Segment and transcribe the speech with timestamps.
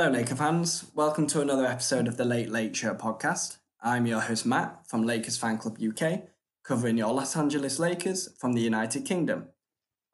[0.00, 0.90] Hello, Laker fans.
[0.94, 3.58] Welcome to another episode of the Lake Lake Show podcast.
[3.82, 6.22] I'm your host, Matt, from Lakers Fan Club UK,
[6.64, 9.48] covering your Los Angeles Lakers from the United Kingdom.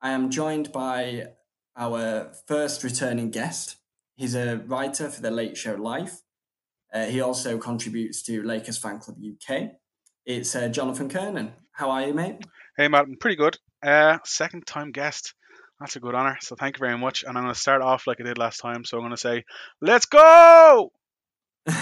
[0.02, 1.28] I am joined by
[1.76, 3.76] our first returning guest.
[4.16, 6.22] He's a writer for the Lake Show Life.
[6.92, 9.70] Uh, he also contributes to Lakers Fan Club UK.
[10.24, 11.52] It's uh, Jonathan Kiernan.
[11.70, 12.44] How are you, mate?
[12.76, 13.56] Hey, Matt, I'm pretty good.
[13.84, 15.34] Uh, second time guest.
[15.80, 16.38] That's a good honor.
[16.40, 17.24] So thank you very much.
[17.24, 18.84] And I'm going to start off like I did last time.
[18.84, 19.44] So I'm going to say,
[19.80, 20.90] let's go!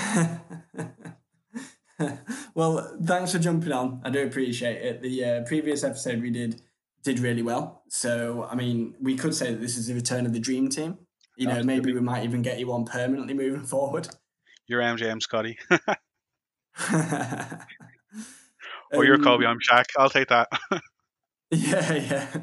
[2.55, 4.01] well, thanks for jumping on.
[4.05, 5.03] I do appreciate it.
[5.03, 6.61] The uh, previous episode we did
[7.05, 7.83] did really well.
[7.89, 10.98] So, I mean, we could say that this is the return of the dream team.
[11.37, 11.75] You know, Absolutely.
[11.75, 14.09] maybe we might even get you on permanently moving forward.
[14.67, 15.59] You're MJM Scotty.
[18.92, 19.84] or you're Kobe, I'm Shaq.
[19.98, 20.48] I'll take that.
[21.51, 22.41] yeah, yeah.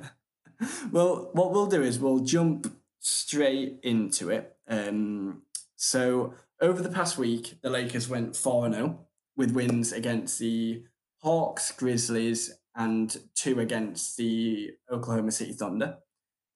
[0.91, 4.55] Well, what we'll do is we'll jump straight into it.
[4.67, 5.43] Um,
[5.75, 8.99] so, over the past week, the Lakers went 4 0
[9.35, 10.83] with wins against the
[11.21, 15.97] Hawks, Grizzlies, and two against the Oklahoma City Thunder.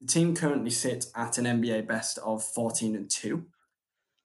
[0.02, 3.46] The team currently sit at an NBA best of 14 and 2.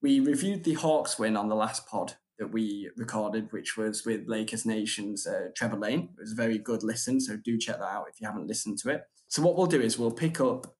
[0.02, 4.26] We reviewed the Hawks win on the last pod that we recorded, which was with
[4.26, 6.08] Lakers Nation's uh, Trevor Lane.
[6.18, 8.78] It was a very good listen, so do check that out if you haven't listened
[8.78, 9.02] to it.
[9.28, 10.74] So, what we'll do is we'll pick up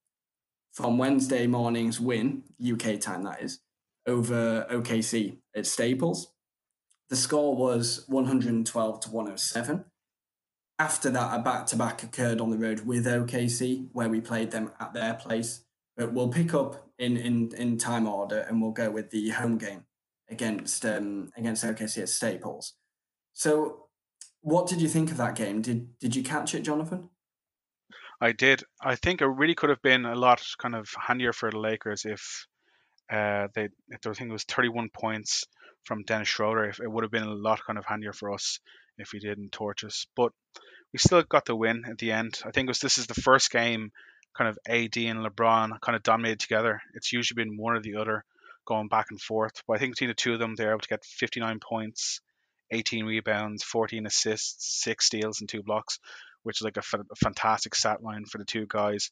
[0.72, 3.61] from Wednesday morning's win, UK time that is,
[4.06, 6.33] over OKC at Staples.
[7.11, 9.84] The score was 112 to 107
[10.81, 14.50] after that, a back to back occurred on the road with OKC, where we played
[14.50, 15.62] them at their place.
[15.94, 19.58] But we'll pick up in, in, in time order and we'll go with the home
[19.58, 19.84] game
[20.30, 22.74] against um, against OKC at Staples.
[23.34, 23.86] So,
[24.40, 25.62] what did you think of that game?
[25.62, 27.10] Did did you catch it, Jonathan?
[28.20, 28.62] I did.
[28.82, 32.04] I think it really could have been a lot kind of handier for the Lakers
[32.04, 32.46] if
[33.10, 35.44] uh, they if I think it was 31 points
[35.84, 36.64] from Dennis Schroeder.
[36.64, 38.60] If it would have been a lot kind of handier for us
[38.98, 40.06] if he didn't torch us.
[40.14, 40.32] But
[40.92, 42.40] we still got the win at the end.
[42.44, 43.90] I think was this is the first game
[44.36, 46.82] kind of AD and LeBron kind of dominated together.
[46.94, 48.24] It's usually been one or the other
[48.66, 49.53] going back and forth.
[49.66, 52.21] But I think between the two of them, they're able to get 59 points,
[52.71, 55.98] 18 rebounds, 14 assists, six steals, and two blocks,
[56.43, 59.10] which is like a, f- a fantastic stat line for the two guys.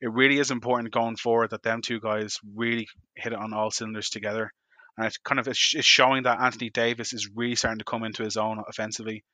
[0.00, 3.70] It really is important going forward that them two guys really hit it on all
[3.70, 4.50] cylinders together.
[4.96, 8.22] And it's kind of it's showing that Anthony Davis is really starting to come into
[8.22, 9.24] his own offensively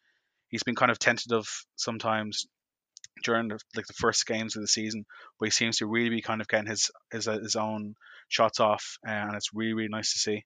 [0.52, 2.46] he's been kind of tentative sometimes
[3.24, 5.04] during the, like the first games of the season,
[5.40, 7.96] but he seems to really be kind of getting his his, his own
[8.28, 10.44] shots off, and it's really really nice to see.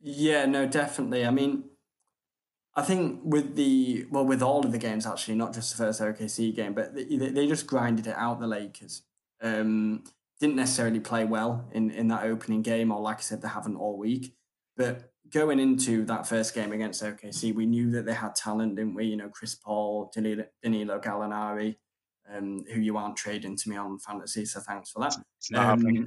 [0.00, 1.24] Yeah, no, definitely.
[1.26, 1.64] I mean,
[2.74, 6.00] I think with the well, with all of the games actually, not just the first
[6.00, 8.38] OKC game, but they, they just grinded it out.
[8.38, 9.02] The Lakers
[9.40, 10.04] um,
[10.40, 13.76] didn't necessarily play well in in that opening game, or like I said, they haven't
[13.76, 14.34] all week.
[14.76, 18.94] But going into that first game against OKC, we knew that they had talent, didn't
[18.94, 19.06] we?
[19.06, 21.76] You know, Chris Paul, Danilo, Danilo Gallinari,
[22.34, 25.16] um, who you aren't trading to me on fantasy, so thanks for that.
[25.54, 26.04] Um,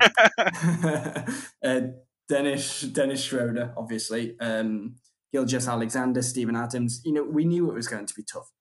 [1.64, 1.82] uh,
[2.28, 4.96] Dennis Dennis Schroeder, obviously, um,
[5.32, 7.02] Gilgeous-Alexander, Steven Adams.
[7.04, 8.52] You know, we knew it was going to be tough,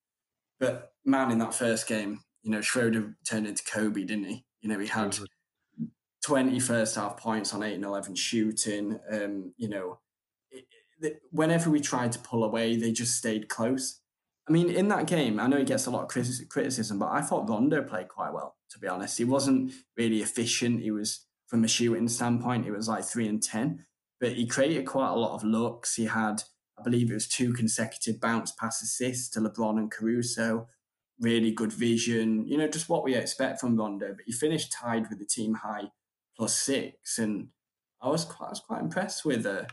[0.59, 4.45] but man, in that first game, you know, Schroeder turned into Kobe, didn't he?
[4.61, 5.17] You know, he had
[6.23, 8.99] 20 first half points on 8 and 11 shooting.
[9.11, 9.99] Um, you know,
[11.31, 14.01] whenever we tried to pull away, they just stayed close.
[14.49, 16.07] I mean, in that game, I know he gets a lot of
[16.49, 19.19] criticism, but I thought Rondo played quite well, to be honest.
[19.19, 20.81] He wasn't really efficient.
[20.81, 23.85] He was, from a shooting standpoint, it was like 3 and 10,
[24.19, 25.95] but he created quite a lot of looks.
[25.95, 26.41] He had,
[26.79, 30.67] I believe it was two consecutive bounce pass assists to LeBron and Caruso,
[31.19, 34.13] really good vision, you know, just what we expect from Rondo.
[34.13, 35.91] But he finished tied with the team high
[36.35, 37.19] plus six.
[37.19, 37.49] And
[38.01, 39.65] I was quite, I was quite impressed with, uh,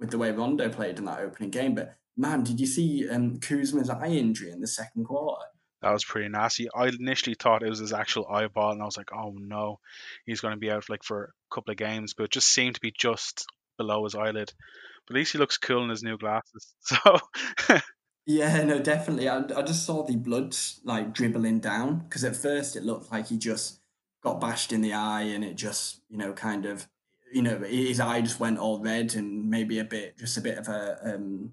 [0.00, 1.76] with the way Rondo played in that opening game.
[1.76, 5.44] But man, did you see um, Kuzma's eye injury in the second quarter?
[5.82, 6.68] That was pretty nasty.
[6.74, 9.80] I initially thought it was his actual eyeball, and I was like, "Oh no,
[10.24, 12.76] he's going to be out like for a couple of games." But it just seemed
[12.76, 13.46] to be just
[13.76, 14.52] below his eyelid.
[15.06, 16.74] But at least he looks cool in his new glasses.
[16.80, 17.18] So.
[18.26, 19.28] yeah, no, definitely.
[19.28, 23.28] I, I just saw the blood like dribbling down because at first it looked like
[23.28, 23.80] he just
[24.22, 26.88] got bashed in the eye, and it just you know kind of
[27.34, 30.56] you know, his eye just went all red and maybe a bit, just a bit
[30.56, 31.50] of a, um,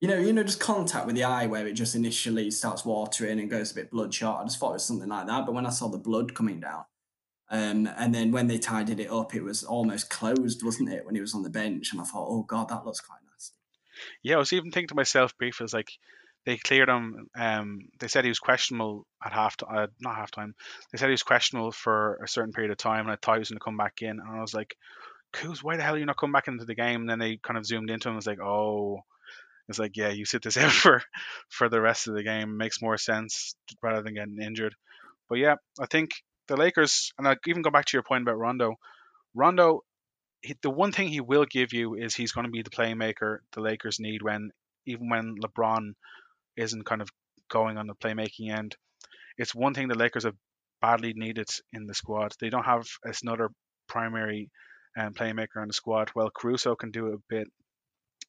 [0.00, 3.40] you know, you know, just contact with the eye where it just initially starts watering
[3.40, 4.40] and goes a bit bloodshot.
[4.40, 5.44] I just thought it was something like that.
[5.44, 6.84] But when I saw the blood coming down,
[7.50, 11.04] um, and then when they tidied it up, it was almost closed, wasn't it?
[11.04, 13.56] When he was on the bench, and I thought, oh god, that looks quite nasty.
[14.22, 15.90] Yeah, I was even thinking to myself briefly, was like,
[16.46, 17.28] they cleared him.
[17.36, 20.54] Um, they said he was questionable at half, uh, not half time.
[20.92, 23.40] They said he was questionable for a certain period of time, and I thought he
[23.40, 24.20] was going to come back in.
[24.20, 24.76] And I was like,
[25.32, 27.02] Kuz, why the hell are you not coming back into the game?
[27.02, 28.12] And then they kind of zoomed into him.
[28.12, 29.00] and was like, oh,
[29.68, 31.02] it's like, yeah, you sit this out for
[31.48, 32.56] for the rest of the game.
[32.56, 34.74] Makes more sense rather than getting injured.
[35.28, 36.10] But yeah, I think
[36.48, 38.76] the Lakers, and I even go back to your point about Rondo.
[39.34, 39.80] Rondo,
[40.40, 43.38] he, the one thing he will give you is he's going to be the playmaker
[43.52, 44.50] the Lakers need when
[44.86, 45.92] even when LeBron
[46.56, 47.10] isn't kind of
[47.50, 48.76] going on the playmaking end.
[49.36, 50.34] It's one thing the Lakers have
[50.80, 52.32] badly needed in the squad.
[52.40, 52.86] They don't have
[53.22, 53.50] another
[53.88, 54.50] primary
[54.98, 56.10] um, playmaker on the squad.
[56.14, 57.48] Well, Caruso can do it a bit,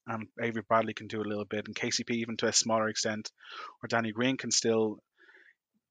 [0.09, 3.31] and Avery Bradley can do a little bit, and KCP even to a smaller extent,
[3.81, 4.99] or Danny Green can still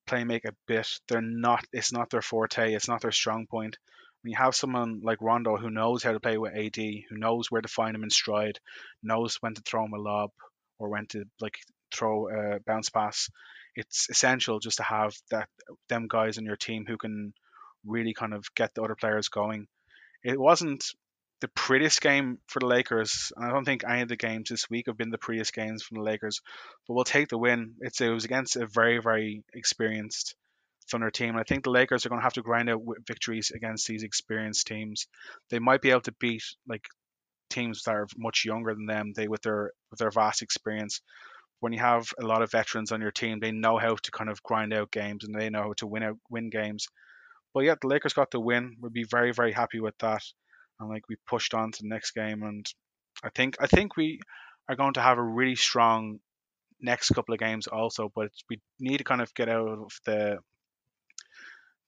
[0.07, 0.89] play make a bit.
[1.09, 1.65] They're not.
[1.73, 2.75] It's not their forte.
[2.75, 3.79] It's not their strong point.
[4.23, 7.51] When you have someone like Rondo who knows how to play with AD, who knows
[7.51, 8.59] where to find him in stride,
[9.03, 10.31] knows when to throw him a lob
[10.79, 11.59] or when to like
[11.95, 13.31] throw a bounce pass,
[13.77, 15.49] it's essential just to have that
[15.89, 17.33] them guys on your team who can
[17.87, 19.69] really kind of get the other players going.
[20.25, 20.85] It wasn't
[21.41, 23.33] the prettiest game for the Lakers.
[23.37, 25.83] and I don't think any of the games this week have been the prettiest games
[25.83, 26.41] from the Lakers,
[26.87, 27.75] but we'll take the win.
[27.81, 30.35] It's it was against a very very experienced
[30.91, 31.31] Thunder team.
[31.31, 34.03] And I think the Lakers are going to have to grind out victories against these
[34.03, 35.07] experienced teams.
[35.51, 36.87] They might be able to beat like
[37.51, 39.13] teams that are much younger than them.
[39.15, 41.01] They with their with their vast experience.
[41.61, 44.31] When you have a lot of veterans on your team, they know how to kind
[44.31, 46.87] of grind out games and they know how to win out win games.
[47.53, 48.77] But yeah, the Lakers got the win.
[48.81, 50.23] We'd be very very happy with that
[50.81, 52.67] and like we pushed on to the next game and
[53.23, 54.21] I think I think we
[54.69, 56.19] are going to have a really strong
[56.81, 60.39] next couple of games also but we need to kind of get out of the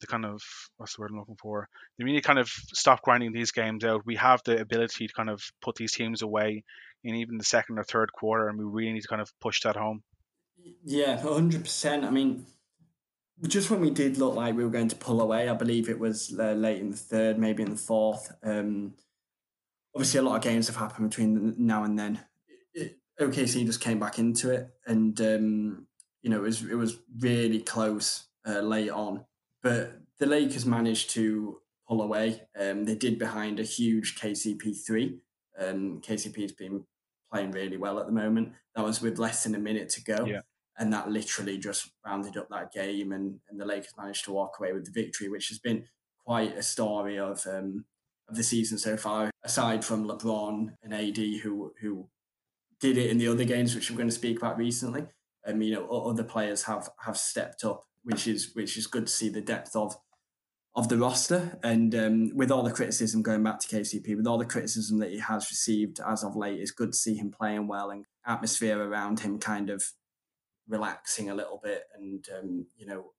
[0.00, 0.40] the kind of
[0.76, 1.69] what's the word I'm looking for?
[1.98, 4.06] We need to kind of stop grinding these games out.
[4.06, 6.64] We have the ability to kind of put these teams away
[7.04, 9.60] in even the second or third quarter and we really need to kind of push
[9.62, 10.02] that home.
[10.84, 12.46] Yeah 100% I mean
[13.48, 15.98] just when we did look like we were going to pull away, I believe it
[15.98, 18.32] was uh, late in the third, maybe in the fourth.
[18.42, 18.94] Um,
[19.94, 22.20] obviously, a lot of games have happened between now and then.
[22.75, 25.87] It, OKC just came back into it, and um,
[26.22, 29.25] you know it was it was really close uh, late on,
[29.62, 32.42] but the Lakers managed to pull away.
[32.58, 35.20] Um, they did behind a huge KCP three.
[35.58, 36.84] Um, KCP's been
[37.32, 38.52] playing really well at the moment.
[38.75, 40.25] That was with less than a minute to go.
[40.26, 40.40] Yeah
[40.80, 44.56] and that literally just rounded up that game, and, and the Lakers managed to walk
[44.58, 45.84] away with the victory, which has been
[46.24, 47.84] quite a story of um,
[48.28, 49.30] of the season so far.
[49.44, 52.08] Aside from LeBron and AD, who who
[52.80, 55.04] did it in the other games, which we're going to speak about recently,
[55.46, 59.12] um, you know, other players have have stepped up, which is which is good to
[59.12, 59.94] see the depth of
[60.74, 61.58] of the roster.
[61.62, 65.10] And um, with all the criticism going back to KCP, with all the criticism that
[65.10, 68.82] he has received as of late, it's good to see him playing well and atmosphere
[68.82, 69.84] around him kind of
[70.68, 73.12] relaxing a little bit and um, you know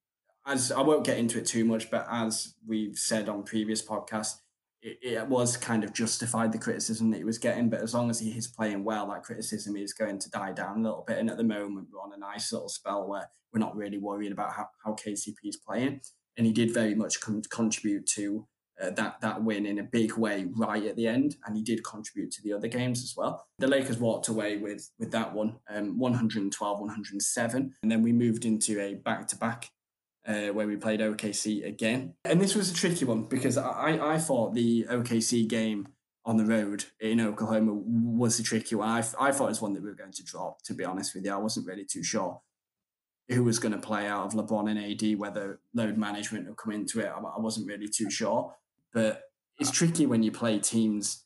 [0.45, 4.37] as I won't get into it too much, but as we've said on previous podcasts,
[4.81, 7.69] it, it, was kind of justified the criticism that he was getting.
[7.69, 10.79] But as long as he is playing well, that criticism is going to die down
[10.79, 11.19] a little bit.
[11.19, 14.31] And at the moment, we're on a nice little spell where we're not really worried
[14.31, 16.01] about how, how KCP is playing.
[16.37, 18.47] And he did very much con- contribute to
[18.81, 21.83] uh, that that win in a big way right at the end, and he did
[21.83, 23.47] contribute to the other games as well.
[23.59, 28.45] The Lakers walked away with with that one, um, 112, 107, and then we moved
[28.45, 29.71] into a back to back.
[30.23, 34.53] where we played OKC again, and this was a tricky one because I, I thought
[34.53, 35.87] the OKC game
[36.25, 38.87] on the road in Oklahoma was a tricky one.
[38.87, 40.61] I, I thought it was one that we were going to drop.
[40.63, 42.41] To be honest with you, I wasn't really too sure
[43.29, 46.73] who was going to play out of LeBron and AD, whether load management would come
[46.73, 47.07] into it.
[47.07, 48.53] I, I wasn't really too sure.
[48.93, 49.23] But
[49.59, 51.23] it's tricky when you play teams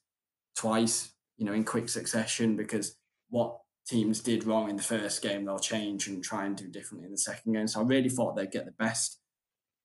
[0.55, 2.97] twice, you know, in quick succession because
[3.29, 3.57] what
[3.87, 7.11] teams did wrong in the first game, they'll change and try and do differently in
[7.11, 7.67] the second game.
[7.67, 9.19] So I really thought they'd get the best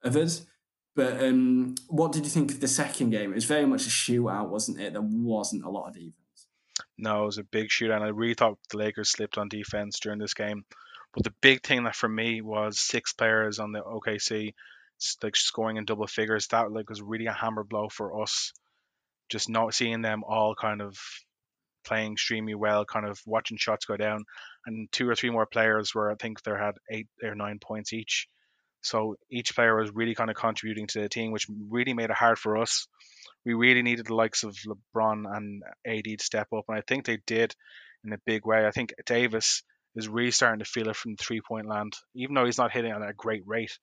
[0.02, 0.46] of us.
[0.96, 3.30] But um, what did you think of the second game?
[3.30, 4.92] It was very much a shootout, wasn't it?
[4.92, 6.14] There wasn't a lot of defense.
[6.98, 7.96] No, it was a big shootout.
[7.96, 10.64] And I really thought the Lakers slipped on defense during this game.
[11.14, 14.54] But the big thing that for me was six players on the OKC
[15.22, 16.46] like scoring in double figures.
[16.48, 18.52] That like was really a hammer blow for us.
[19.28, 20.96] Just not seeing them all kind of
[21.84, 24.24] playing extremely well, kind of watching shots go down,
[24.66, 27.92] and two or three more players where I think they had eight or nine points
[27.92, 28.28] each.
[28.82, 32.16] So each player was really kind of contributing to the team, which really made it
[32.16, 32.86] hard for us.
[33.44, 37.04] We really needed the likes of LeBron and AD to step up, and I think
[37.04, 37.54] they did
[38.04, 38.66] in a big way.
[38.66, 39.62] I think Davis
[39.96, 42.92] is really starting to feel it from three point land, even though he's not hitting
[42.92, 43.78] at a great rate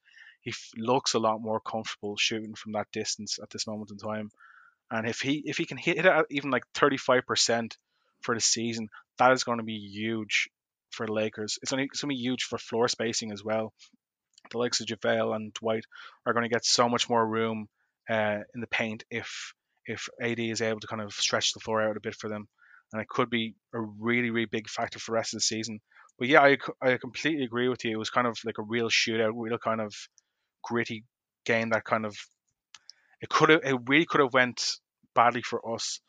[0.48, 3.98] he f- looks a lot more comfortable shooting from that distance at this moment in
[3.98, 4.32] time.
[4.90, 7.74] And if he if he can hit it at even like 35%
[8.22, 8.88] for the season,
[9.20, 10.48] that is going to be huge
[10.92, 11.60] for the Lakers.
[11.62, 13.74] It's only going to be huge for floor spacing as well.
[14.50, 15.84] The likes of JaVale and Dwight
[16.26, 17.68] are going to get so much more room
[18.10, 19.54] uh, in the paint if
[19.86, 22.48] if AD is able to kind of stretch the floor out a bit for them,
[22.94, 25.82] and it could be a really really big factor for the rest of the season.
[26.18, 27.92] But yeah, I, I completely agree with you.
[27.92, 29.94] It was kind of like a real shootout, real kind of
[30.68, 31.04] gritty
[31.46, 32.16] game that kind of
[33.22, 34.62] it could have it really could have went
[35.16, 36.00] badly for us.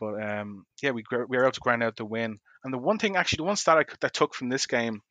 [0.00, 2.38] But um, yeah, we we were able to grind out the win.
[2.64, 5.02] And the one thing, actually, the one stat I, that I took from this game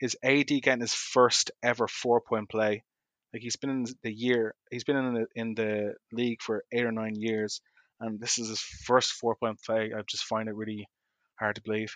[0.00, 2.84] is AD getting his first ever four point play.
[3.32, 6.84] Like he's been in the year, he's been in the in the league for eight
[6.84, 7.60] or nine years,
[8.00, 9.92] and this is his first four point play.
[9.96, 10.88] I just find it really
[11.38, 11.94] hard to believe.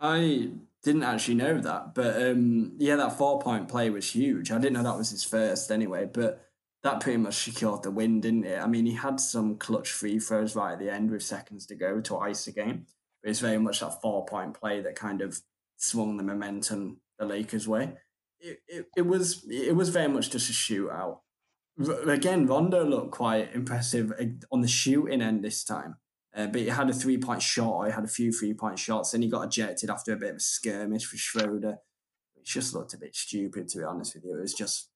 [0.00, 0.50] I
[0.82, 4.50] didn't actually know that, but um, yeah, that four point play was huge.
[4.50, 6.46] I didn't know that was his first anyway, but
[6.82, 8.62] that pretty much secured the win, didn't it?
[8.62, 11.74] I mean, he had some clutch free throws right at the end with seconds to
[11.74, 12.86] go to ice the game.
[13.22, 15.40] But it's very much that four point play that kind of
[15.76, 17.92] swung the momentum the Lakers' way.
[18.38, 21.18] It, it, it was it was very much just a shootout.
[22.06, 24.12] Again, Rondo looked quite impressive
[24.50, 25.96] on the shooting end this time.
[26.34, 29.14] Uh, but he had a three point shot, he had a few three point shots,
[29.14, 31.78] and he got ejected after a bit of a skirmish with Schroeder.
[32.36, 34.38] It just looked a bit stupid, to be honest with you.
[34.38, 34.90] It was just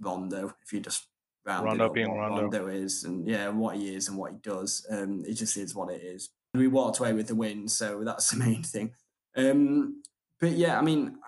[0.00, 1.06] Rondo if you just
[1.44, 2.42] round Rondo up being what Rondo.
[2.42, 4.86] Rondo is and yeah what he is and what he does.
[4.90, 6.30] Um, it just is what it is.
[6.54, 8.92] We walked away with the win, so that's the main thing.
[9.36, 10.02] Um,
[10.40, 11.18] but yeah, I mean,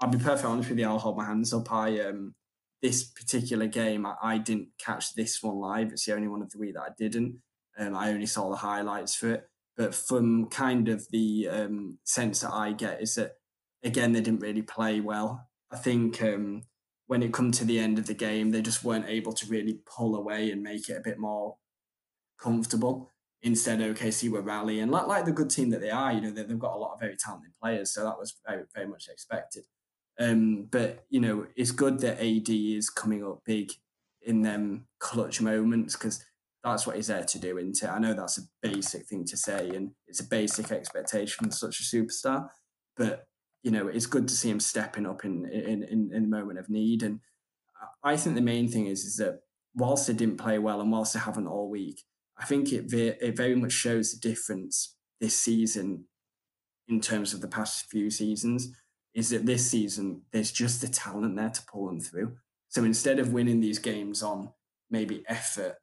[0.00, 0.86] I'll be perfectly honest with you.
[0.86, 1.70] I'll hold my hands up.
[1.70, 2.34] I um,
[2.80, 5.92] this particular game, I, I, didn't catch this one live.
[5.92, 7.40] It's the only one of the week that I didn't.
[7.78, 9.48] Um, I only saw the highlights for it.
[9.76, 13.36] But from kind of the um, sense that I get is that
[13.84, 15.48] again they didn't really play well.
[15.70, 16.64] I think um,
[17.06, 19.80] when it come to the end of the game, they just weren't able to really
[19.86, 21.56] pull away and make it a bit more
[22.40, 23.12] comfortable.
[23.40, 26.12] Instead, OKC were rallying like like the good team that they are.
[26.12, 28.64] You know, they, have got a lot of very talented players, so that was very
[28.74, 29.62] very much expected.
[30.18, 33.72] Um, but you know, it's good that AD is coming up big
[34.22, 36.24] in them clutch moments because
[36.64, 37.56] that's what he's there to do.
[37.58, 41.50] Into I know that's a basic thing to say, and it's a basic expectation from
[41.50, 42.48] such a superstar.
[42.96, 43.26] But
[43.62, 46.58] you know, it's good to see him stepping up in in in, in the moment
[46.58, 47.02] of need.
[47.02, 47.20] And
[48.02, 49.40] I think the main thing is is that
[49.74, 52.02] whilst they didn't play well and whilst they haven't all week,
[52.36, 56.06] I think it it very much shows the difference this season
[56.88, 58.70] in terms of the past few seasons.
[59.14, 62.36] Is that this season there's just the talent there to pull them through.
[62.68, 64.50] So instead of winning these games on
[64.90, 65.76] maybe effort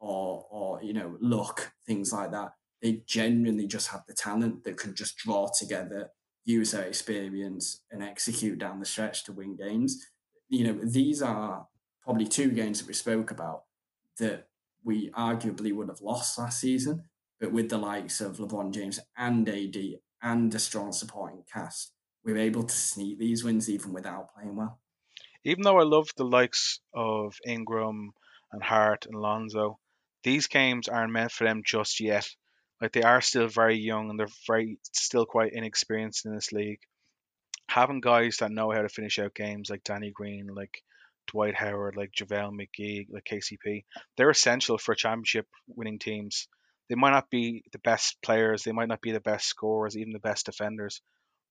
[0.00, 4.76] or or you know luck, things like that, they genuinely just have the talent that
[4.76, 6.10] can just draw together
[6.46, 10.06] use their experience and execute down the stretch to win games.
[10.48, 11.66] You know, these are
[12.02, 13.64] probably two games that we spoke about
[14.18, 14.46] that
[14.84, 17.02] we arguably would have lost last season,
[17.40, 19.76] but with the likes of LeBron James and AD
[20.22, 21.92] and a strong supporting cast,
[22.24, 24.78] we are able to sneak these wins even without playing well.
[25.44, 28.12] Even though I love the likes of Ingram
[28.52, 29.78] and Hart and Lonzo,
[30.26, 32.28] these games aren't meant for them just yet.
[32.82, 36.80] Like they are still very young and they're very still quite inexperienced in this league.
[37.68, 40.82] Having guys that know how to finish out games like Danny Green, like
[41.28, 43.84] Dwight Howard, like JaVale McGee, like KCP,
[44.16, 46.48] they're essential for championship winning teams.
[46.88, 50.12] They might not be the best players, they might not be the best scorers, even
[50.12, 51.02] the best defenders,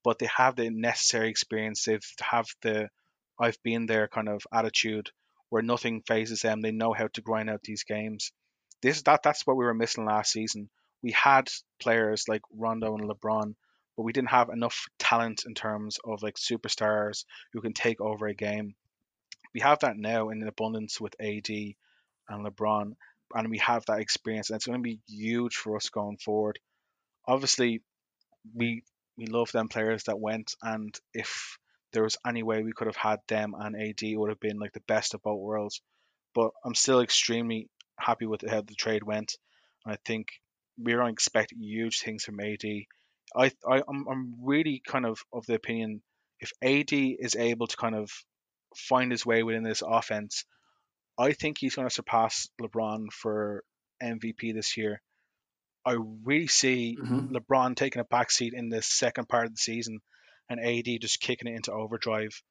[0.03, 1.85] but they have the necessary experience.
[1.85, 2.89] They have the
[3.39, 5.11] I've been there kind of attitude
[5.47, 6.59] where nothing phases them.
[6.59, 8.33] They know how to grind out these games.
[8.85, 10.69] This that that's what we were missing last season
[11.05, 13.53] we had players like Rondo and LeBron,
[13.95, 18.25] but we didn't have enough talent in terms of like superstars who can take over
[18.25, 18.73] a game.
[19.53, 21.75] We have that now in abundance with AD and
[22.45, 22.95] LeBron,
[23.35, 26.57] and we have that experience, and it's going to be huge for us going forward.
[27.27, 27.83] Obviously,
[28.55, 28.83] we
[29.15, 31.59] we love them players that went, and if
[31.93, 34.73] there was any way we could have had them and AD, would have been like
[34.73, 35.81] the best of both worlds.
[36.33, 39.35] But I'm still extremely happy with how the trade went.
[39.85, 40.27] And I think
[40.81, 42.63] we don't expect huge things from AD.
[43.35, 46.01] I, I I'm, I'm really kind of of the opinion
[46.39, 48.11] if AD is able to kind of
[48.75, 50.45] find his way within this offense,
[51.17, 53.63] I think he's going to surpass LeBron for
[54.03, 55.01] MVP this year.
[55.85, 57.35] I really see mm-hmm.
[57.35, 59.99] LeBron taking a backseat in the second part of the season,
[60.49, 62.41] and AD just kicking it into overdrive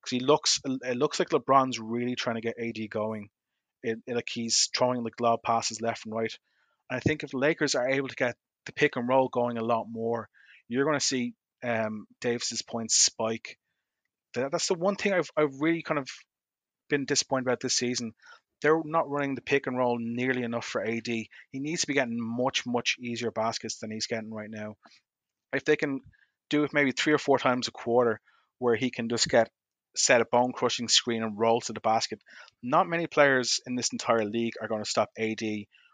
[0.00, 3.28] because he looks it looks like LeBron's really trying to get AD going.
[3.86, 6.36] It, it, like he's throwing like lob passes left and right.
[6.90, 9.64] I think if the Lakers are able to get the pick and roll going a
[9.64, 10.28] lot more,
[10.68, 13.58] you're going to see um, Davis's points spike.
[14.34, 16.08] that's the one thing I've, I've really kind of
[16.88, 18.12] been disappointed about this season.
[18.60, 21.06] They're not running the pick and roll nearly enough for AD.
[21.06, 24.76] He needs to be getting much, much easier baskets than he's getting right now.
[25.52, 26.00] If they can
[26.50, 28.20] do it maybe three or four times a quarter,
[28.58, 29.50] where he can just get
[29.96, 32.20] set a bone crushing screen and roll to the basket,
[32.62, 35.42] not many players in this entire league are going to stop AD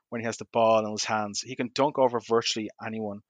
[0.09, 1.40] when he has the ball in his hands.
[1.40, 3.21] He can dunk over virtually anyone.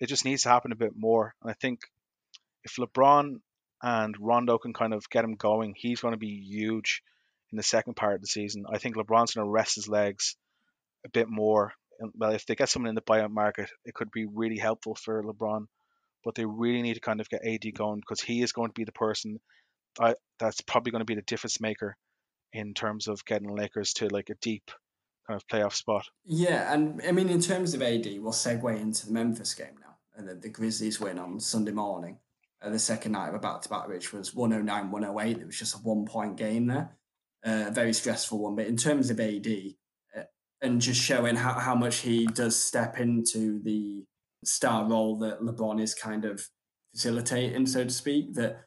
[0.00, 1.34] It just needs to happen a bit more.
[1.42, 1.80] And I think
[2.64, 3.40] if LeBron
[3.82, 7.02] and Rondo can kind of get him going, he's going to be huge
[7.50, 8.64] in the second part of the season.
[8.72, 10.36] I think LeBron's going to rest his legs
[11.04, 11.72] a bit more.
[12.14, 15.22] Well, if they get someone in the buyout market, it could be really helpful for
[15.22, 15.66] LeBron.
[16.24, 18.74] But they really need to kind of get AD going because he is going to
[18.74, 19.40] be the person
[20.00, 21.96] I, that's probably going to be the difference maker
[22.52, 24.70] in terms of getting Lakers to like a deep
[25.26, 26.06] kind of playoff spot.
[26.24, 29.96] Yeah, and I mean in terms of AD, we'll segue into the Memphis game now,
[30.16, 32.18] and the, the Grizzlies win on Sunday morning
[32.62, 35.38] uh, the second night of a back to back, which was 109 108.
[35.38, 36.96] It was just a one point game there.
[37.44, 38.54] Uh, a very stressful one.
[38.54, 39.46] But in terms of AD,
[40.16, 40.22] uh,
[40.60, 44.04] and just showing how, how much he does step into the
[44.44, 46.48] star role that LeBron is kind of
[46.94, 48.64] facilitating, so to speak, that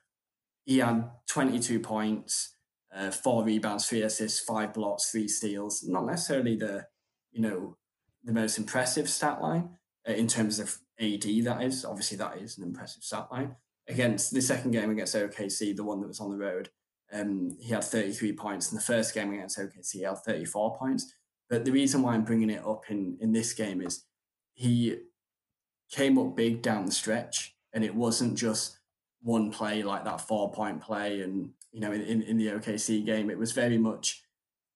[0.65, 2.55] he had 22 points,
[2.93, 5.83] uh, four rebounds, three assists, five blocks, three steals.
[5.83, 6.87] Not necessarily the,
[7.31, 7.77] you know,
[8.23, 9.69] the most impressive stat line
[10.07, 11.85] uh, in terms of AD, that is.
[11.85, 13.55] Obviously, that is an impressive stat line
[13.87, 16.69] against the second game against OKC, the one that was on the road,
[17.13, 18.71] um, he had 33 points.
[18.71, 21.13] In the first game against OKC, he had 34 points.
[21.49, 24.03] But the reason why I'm bringing it up in, in this game is
[24.53, 24.97] he
[25.91, 28.74] came up big down the stretch, and it wasn't just
[29.25, 31.21] one play like that four point play.
[31.21, 34.21] And, you know, in, in, the OKC game, it was very much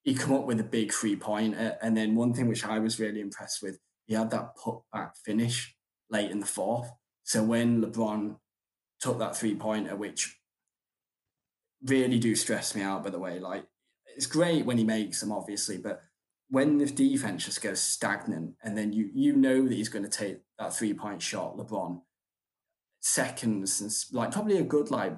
[0.01, 1.19] he come up with a big three.
[1.23, 5.15] And then one thing which I was really impressed with, he had that put back
[5.23, 5.75] finish
[6.09, 6.91] late in the fourth.
[7.23, 8.37] So when LeBron
[8.99, 10.39] took that three pointer, which
[11.85, 13.03] really do stress me out.
[13.03, 13.65] By the way, like
[14.15, 16.01] it's great when he makes them, obviously, but
[16.49, 20.09] when the defense just goes stagnant, and then you you know that he's going to
[20.09, 22.01] take that three point shot, LeBron,
[23.01, 25.13] seconds like probably a good like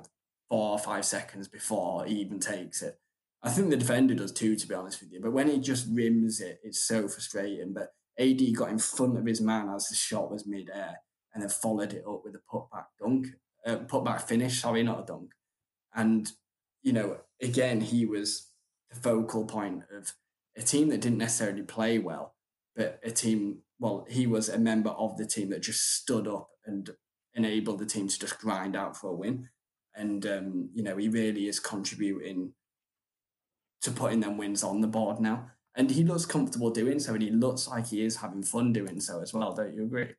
[0.50, 3.00] four or five seconds before he even takes it.
[3.44, 5.20] I think the defender does too, to be honest with you.
[5.22, 7.74] But when he just rims it, it's so frustrating.
[7.74, 10.98] But AD got in front of his man as the shot was mid air
[11.34, 13.28] and then followed it up with a putback dunk
[13.66, 14.62] uh, putback finish.
[14.62, 15.32] Sorry, not a dunk.
[15.94, 16.32] And
[16.84, 18.50] you know, again, he was
[18.90, 20.14] the focal point of
[20.58, 22.36] a team that didn't necessarily play well,
[22.76, 23.60] but a team.
[23.80, 26.92] Well, he was a member of the team that just stood up and
[27.36, 29.50] enabled the team to just grind out for a win.
[29.96, 32.54] And um, you know, he really is contributing
[33.82, 35.52] to putting them wins on the board now.
[35.76, 39.00] And he looks comfortable doing so, and he looks like he is having fun doing
[39.00, 39.54] so as well.
[39.54, 40.10] Don't you agree?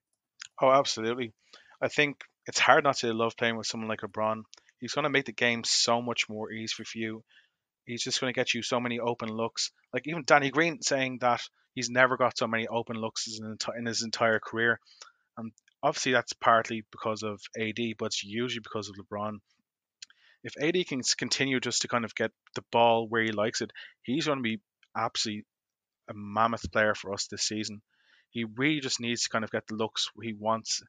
[0.61, 1.33] Oh, absolutely.
[1.81, 4.43] I think it's hard not to love playing with someone like LeBron.
[4.79, 7.23] He's going to make the game so much more easy for you.
[7.85, 9.73] He's just going to get you so many open looks.
[9.93, 11.43] Like even Danny Green saying that
[11.75, 13.29] he's never got so many open looks
[13.77, 14.81] in his entire career.
[15.37, 19.39] And obviously that's partly because of AD, but it's usually because of LeBron.
[20.45, 23.73] If AD can continue just to kind of get the ball where he likes it,
[24.03, 24.61] he's going to be
[24.97, 25.45] absolutely
[26.09, 27.81] a mammoth player for us this season.
[28.31, 30.83] He really just needs to kind of get the looks he wants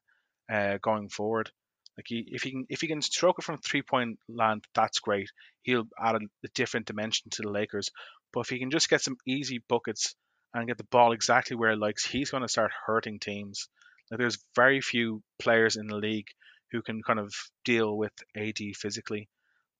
[0.50, 1.50] uh, going forward.
[1.96, 4.98] Like he, if he can if he can stroke it from three point land, that's
[4.98, 5.30] great.
[5.62, 7.90] He'll add a, a, different dimension to the Lakers.
[8.32, 10.16] But if he can just get some easy buckets
[10.52, 13.68] and get the ball exactly where he likes, he's going to start hurting teams.
[14.10, 16.28] Like there's very few players in the league
[16.70, 17.32] who can kind of
[17.64, 19.28] deal with AD physically.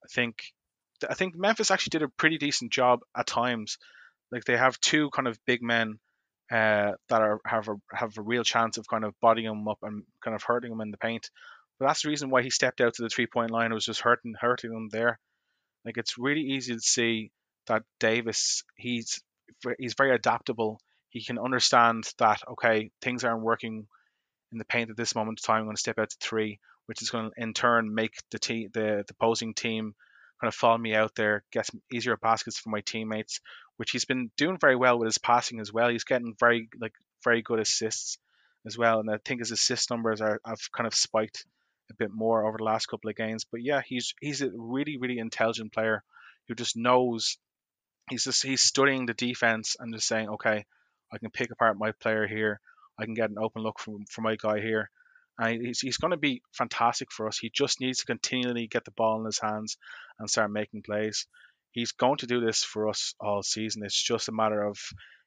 [0.04, 0.42] I think
[1.08, 3.78] I think Memphis actually did a pretty decent job at times.
[4.30, 5.98] Like they have two kind of big men
[6.50, 9.78] uh, that are have a have a real chance of kind of bodying him up
[9.82, 11.30] and kind of hurting him in the paint.
[11.78, 13.70] But that's the reason why he stepped out to the three point line.
[13.70, 15.18] It was just hurting hurting him there.
[15.84, 17.30] Like it's really easy to see
[17.66, 19.22] that Davis he's
[19.78, 20.80] he's very adaptable.
[21.08, 23.86] He can understand that okay things aren't working
[24.54, 25.60] in the paint at this moment in time.
[25.60, 28.38] I'm going to step out to three, which is going to in turn make the
[28.38, 29.94] te- the the opposing team
[30.40, 33.40] kind of follow me out there, get some easier baskets for my teammates,
[33.76, 35.88] which he's been doing very well with his passing as well.
[35.88, 38.18] He's getting very like very good assists
[38.66, 41.44] as well, and I think his assist numbers are have kind of spiked
[41.90, 43.44] a bit more over the last couple of games.
[43.50, 46.02] But yeah, he's he's a really really intelligent player
[46.48, 47.38] who just knows
[48.10, 50.64] he's just he's studying the defense and just saying, okay,
[51.12, 52.60] I can pick apart my player here.
[52.98, 54.90] I can get an open look from for my guy here.
[55.38, 57.38] And he's, he's going to be fantastic for us.
[57.38, 59.76] He just needs to continually get the ball in his hands
[60.18, 61.26] and start making plays
[61.74, 63.84] he's going to do this for us all season.
[63.84, 64.78] It's just a matter of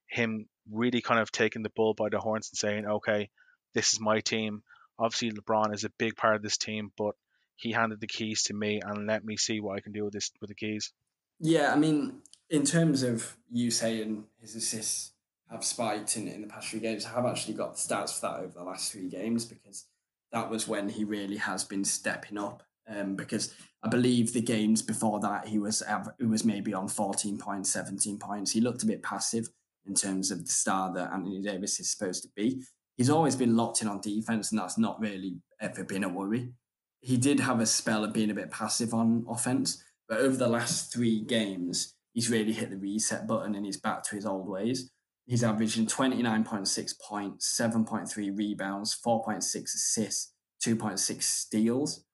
[0.09, 3.29] him really kind of taking the bull by the horns and saying, okay,
[3.75, 4.63] this is my team.
[4.97, 7.13] Obviously, LeBron is a big part of this team, but
[7.57, 10.13] he handed the keys to me and let me see what I can do with
[10.13, 10.93] this with the keys.
[11.39, 15.11] Yeah, I mean, in terms of you saying his assists
[15.51, 18.27] have spiked in, in the past three games, I have actually got the stats for
[18.27, 19.85] that over the last three games because
[20.31, 22.63] that was when he really has been stepping up.
[22.89, 25.83] Um, because I believe the games before that he was
[26.19, 28.51] he was maybe on 14 points, 17 points.
[28.51, 29.49] He looked a bit passive
[29.85, 32.63] in terms of the star that Anthony Davis is supposed to be.
[32.95, 36.53] He's always been locked in on defense, and that's not really ever been a worry.
[37.01, 40.47] He did have a spell of being a bit passive on offense, but over the
[40.47, 44.47] last three games, he's really hit the reset button and he's back to his old
[44.47, 44.89] ways.
[45.27, 50.33] He's averaging 29.6 points, 7.3 rebounds, 4.6 assists,
[50.65, 52.05] 2.6 steals.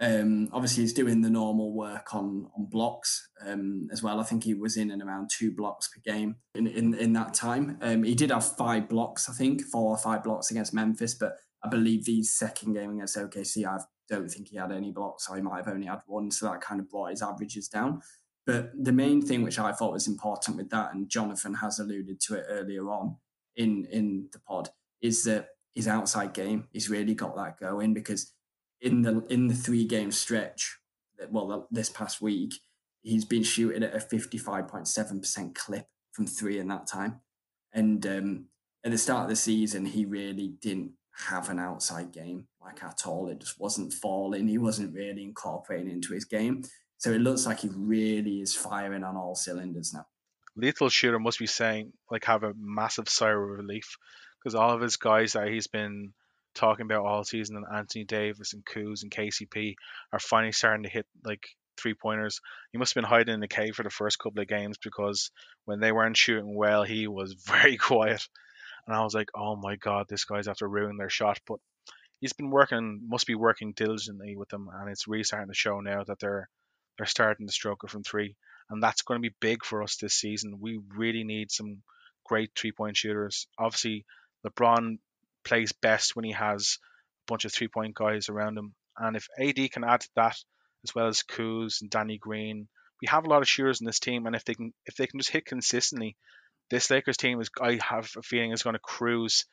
[0.00, 4.20] Um, obviously, he's doing the normal work on on blocks um, as well.
[4.20, 7.32] I think he was in and around two blocks per game in in, in that
[7.32, 7.78] time.
[7.80, 11.36] Um, he did have five blocks, I think, four or five blocks against Memphis, but
[11.64, 15.34] I believe the second game against OKC, I don't think he had any blocks, so
[15.34, 16.30] he might have only had one.
[16.30, 18.02] So that kind of brought his averages down.
[18.46, 22.20] But the main thing which I thought was important with that, and Jonathan has alluded
[22.20, 23.16] to it earlier on
[23.56, 24.70] in in the pod,
[25.02, 26.68] is that his outside game.
[26.72, 28.32] He's really got that going because
[28.80, 30.78] in the in the three game stretch,
[31.28, 32.54] well, this past week,
[33.02, 36.86] he's been shooting at a fifty five point seven percent clip from three in that
[36.86, 37.20] time,
[37.72, 38.46] and um,
[38.84, 40.92] at the start of the season, he really didn't
[41.28, 43.28] have an outside game like at all.
[43.28, 44.48] It just wasn't falling.
[44.48, 46.62] He wasn't really incorporating into his game.
[46.98, 50.06] So it looks like he really is firing on all cylinders now.
[50.56, 53.96] Lethal Shooter must be saying like have a massive sigh of relief
[54.38, 56.14] because all of his guys that he's been
[56.54, 59.74] talking about all season, and Anthony Davis and Kuz and KCP
[60.12, 62.40] are finally starting to hit like three pointers.
[62.72, 65.30] He must have been hiding in the cave for the first couple of games because
[65.66, 68.26] when they weren't shooting well, he was very quiet.
[68.86, 71.38] And I was like, oh my god, this guy's after ruining their shot.
[71.46, 71.58] But
[72.20, 75.80] he's been working, must be working diligently with them, and it's really starting to show
[75.80, 76.48] now that they're
[76.96, 78.36] they're starting to stroke from three,
[78.70, 80.58] and that's going to be big for us this season.
[80.60, 81.82] We really need some
[82.24, 83.46] great three point shooters.
[83.58, 84.04] Obviously,
[84.46, 84.98] LeBron
[85.44, 86.78] plays best when he has
[87.28, 88.74] a bunch of three point guys around him.
[88.98, 90.36] And if AD can add to that,
[90.84, 92.68] as well as Kuz and Danny Green,
[93.00, 94.26] we have a lot of shooters in this team.
[94.26, 96.16] And if they can if they can just hit consistently,
[96.70, 99.44] this Lakers team is I have a feeling is going to cruise,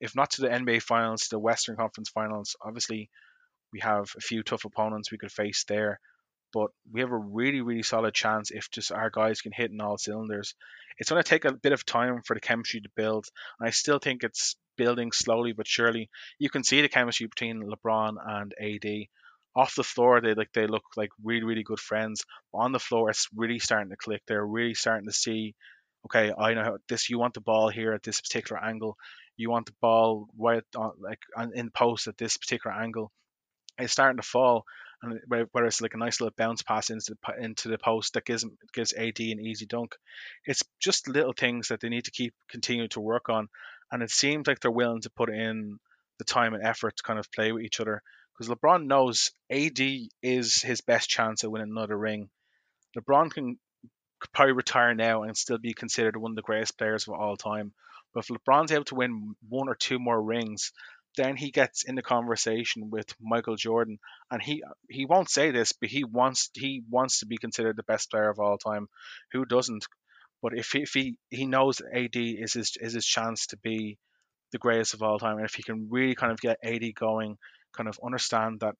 [0.00, 2.56] if not to the NBA finals, to the Western Conference finals.
[2.62, 3.10] Obviously,
[3.72, 5.98] we have a few tough opponents we could face there
[6.52, 9.80] but we have a really, really solid chance if just our guys can hit in
[9.80, 10.54] all cylinders.
[10.98, 13.26] It's going to take a bit of time for the chemistry to build,
[13.58, 16.08] and I still think it's building slowly but surely.
[16.38, 19.06] You can see the chemistry between LeBron and AD.
[19.54, 22.24] Off the floor, they like they look like really, really good friends.
[22.54, 24.22] On the floor, it's really starting to click.
[24.26, 25.54] They're really starting to see,
[26.06, 27.10] okay, I know this.
[27.10, 28.96] You want the ball here at this particular angle.
[29.36, 31.20] You want the ball right on, like
[31.54, 33.12] in post at this particular angle.
[33.78, 34.64] It's starting to fall,
[35.02, 38.92] it's like a nice little bounce pass into the, into the post that gives gives
[38.92, 39.96] AD an easy dunk.
[40.44, 43.48] It's just little things that they need to keep continuing to work on,
[43.90, 45.78] and it seems like they're willing to put in
[46.18, 48.02] the time and effort to kind of play with each other.
[48.32, 49.78] Because LeBron knows AD
[50.22, 52.30] is his best chance of winning another ring.
[52.96, 53.58] LeBron can
[54.32, 57.72] probably retire now and still be considered one of the greatest players of all time.
[58.14, 60.72] But if LeBron's able to win one or two more rings,
[61.16, 63.98] then he gets in the conversation with Michael Jordan,
[64.30, 67.82] and he he won't say this, but he wants he wants to be considered the
[67.82, 68.88] best player of all time.
[69.32, 69.86] Who doesn't?
[70.42, 73.98] But if he, if he he knows AD is his is his chance to be
[74.52, 77.38] the greatest of all time, and if he can really kind of get AD going,
[77.72, 78.76] kind of understand that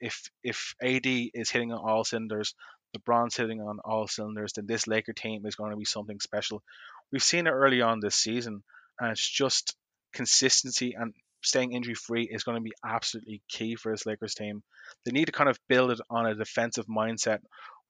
[0.00, 2.54] if if AD is hitting on all cylinders,
[2.96, 6.62] LeBron's hitting on all cylinders, then this Laker team is going to be something special.
[7.10, 8.62] We've seen it early on this season,
[8.98, 9.76] and it's just
[10.12, 14.62] consistency and staying injury free is going to be absolutely key for this Lakers team.
[15.04, 17.40] They need to kind of build it on a defensive mindset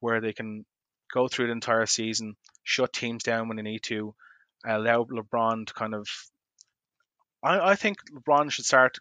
[0.00, 0.64] where they can
[1.12, 4.14] go through the entire season, shut teams down when they need to,
[4.66, 6.08] allow LeBron to kind of.
[7.42, 8.98] I, I think LeBron should start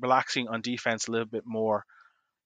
[0.00, 1.84] relaxing on defense a little bit more.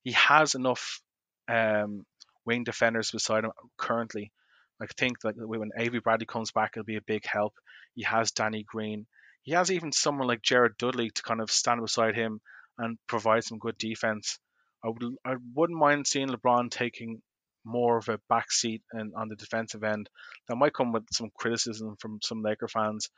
[0.05, 1.01] He has enough
[1.49, 2.05] um,
[2.45, 4.33] wing defenders beside him currently.
[4.81, 7.55] I think that when Avery Bradley comes back, it'll be a big help.
[7.95, 9.07] He has Danny Green
[9.43, 12.41] he has even someone like Jared Dudley to kind of stand beside him
[12.79, 14.39] and provide some good defense.
[14.85, 17.23] I would I wouldn't mind seeing LeBron taking
[17.65, 20.09] more of a back seat and on the defensive end.
[20.49, 23.09] That might come with some criticism from some Laker fans,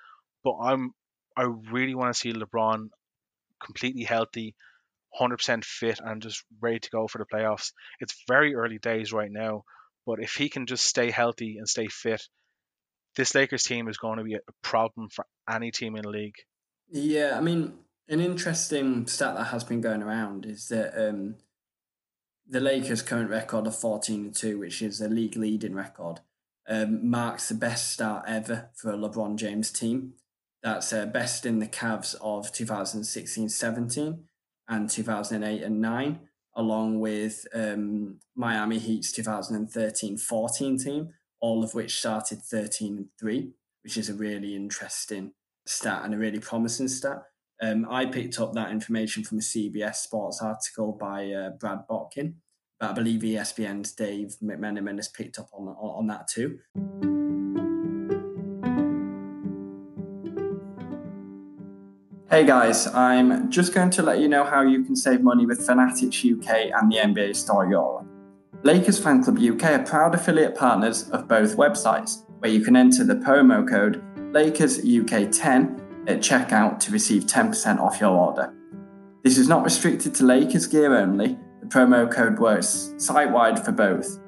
[0.43, 0.93] but I'm
[1.37, 2.89] I really want to see LeBron
[3.63, 4.55] completely healthy,
[5.19, 7.73] 100% fit, and just ready to go for the playoffs.
[8.01, 9.65] It's very early days right now,
[10.07, 12.23] but if he can just stay healthy and stay fit,
[13.17, 16.37] this Lakers team is going to be a problem for any team in the league.
[16.91, 17.75] Yeah, I mean,
[18.09, 21.37] an interesting stat that has been going around is that um,
[22.47, 26.21] the Lakers' current record of 14 and 2, which is a league leading record,
[26.69, 30.15] um, marks the best start ever for a LeBron James team.
[30.63, 34.25] That's uh, best in the Cavs of 2016 17
[34.69, 36.21] and 2008 and 9,
[36.57, 41.13] along with um, Miami Heat's 2013 14 team
[41.45, 43.53] all of which started 13 and 3.
[43.83, 45.31] which is a really interesting
[45.67, 47.23] stat and a really promising stat.
[47.61, 52.37] Um, I picked up that information from a CBS Sports article by uh, Brad Botkin,
[52.81, 56.61] but I believe ESPN's Dave McMenamin has picked up on, on, that too.
[62.31, 65.67] Hey guys, I'm just going to let you know how you can save money with
[65.67, 68.14] Fanatics UK and the NBA Store Europe.
[68.65, 73.05] Lakers Fan Club UK are proud affiliate partners of both websites, where you can enter
[73.05, 78.55] the promo code LakersUK10 at checkout to receive 10% off your order.
[79.23, 83.71] This is not restricted to Lakers gear only, the promo code works site wide for
[83.71, 84.19] both.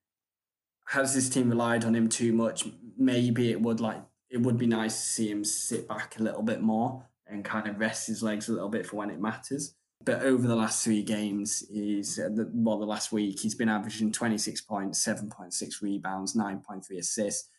[0.90, 2.66] has this team relied on him too much?
[2.98, 6.44] Maybe it would like it would be nice to see him sit back a little
[6.44, 9.76] bit more and kind of rest his legs a little bit for when it matters.
[10.06, 14.12] But over the last three games, he's uh, well, the last week he's been averaging
[14.12, 17.50] twenty six points, seven point six rebounds, nine point three assists.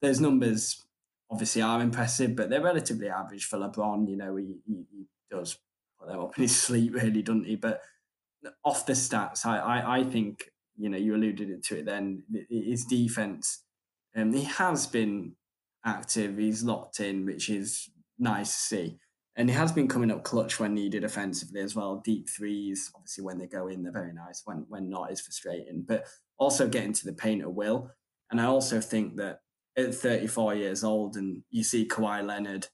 [0.00, 0.86] Those numbers
[1.30, 4.08] obviously are impressive, but they're relatively average for LeBron.
[4.08, 5.58] You know, he, he, he does
[5.98, 7.56] put them up in his sleep, really, doesn't he?
[7.56, 7.82] But
[8.64, 11.86] off the stats, I, I, I think you know you alluded to it.
[11.86, 13.64] Then his defense,
[14.14, 15.32] um, he has been
[15.84, 16.38] active.
[16.38, 18.98] He's locked in, which is nice to see.
[19.36, 22.00] And he has been coming up clutch when needed offensively as well.
[22.04, 24.42] Deep threes, obviously, when they go in, they're very nice.
[24.44, 25.84] When when not, is frustrating.
[25.86, 26.06] But
[26.38, 27.90] also getting to the paint at will.
[28.30, 29.40] And I also think that
[29.76, 32.68] at 34 years old, and you see Kawhi Leonard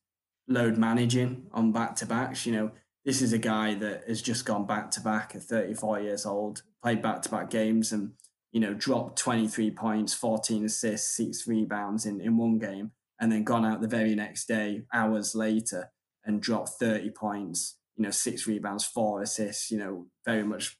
[0.47, 2.71] load managing on back to backs, you know,
[3.05, 6.63] this is a guy that has just gone back to back at 34 years old,
[6.81, 8.13] played back to back games, and
[8.53, 13.45] you know, dropped 23 points, 14 assists, six rebounds in, in one game, and then
[13.45, 15.91] gone out the very next day, hours later,
[16.25, 20.79] and dropped 30 points, you know, six rebounds, four assists, you know, very much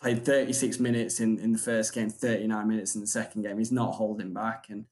[0.00, 3.58] played 36 minutes in, in the first game, 39 minutes in the second game.
[3.58, 4.66] He's not holding back.
[4.68, 4.84] And,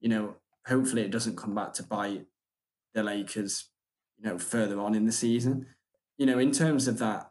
[0.00, 2.26] you know, hopefully it doesn't come back to bite
[2.94, 3.70] the Lakers,
[4.18, 5.66] you know, further on in the season.
[6.16, 7.30] You know, in terms of that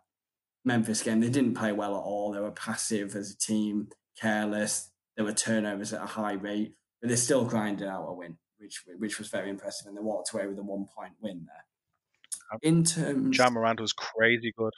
[0.65, 2.31] Memphis game, they didn't play well at all.
[2.31, 3.89] They were passive as a team,
[4.19, 4.91] careless.
[5.15, 8.83] There were turnovers at a high rate, but they're still grinding out a win which
[8.97, 12.59] which was very impressive, and they walked away with a one point win there.
[12.61, 14.73] In terms, Ja Morant was crazy good.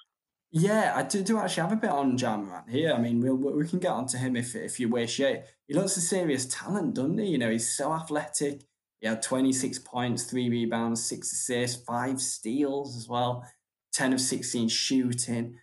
[0.52, 2.94] Yeah, I do, do actually have a bit on Ja Morant here.
[2.94, 5.20] I mean, we'll, we can get onto him if if you wish.
[5.20, 7.28] Yeah, he looks a serious talent, doesn't he?
[7.28, 8.64] You know, he's so athletic.
[9.02, 13.46] He had 26 points, three rebounds, six assists, five steals as well,
[13.94, 15.60] 10 of 16 shooting.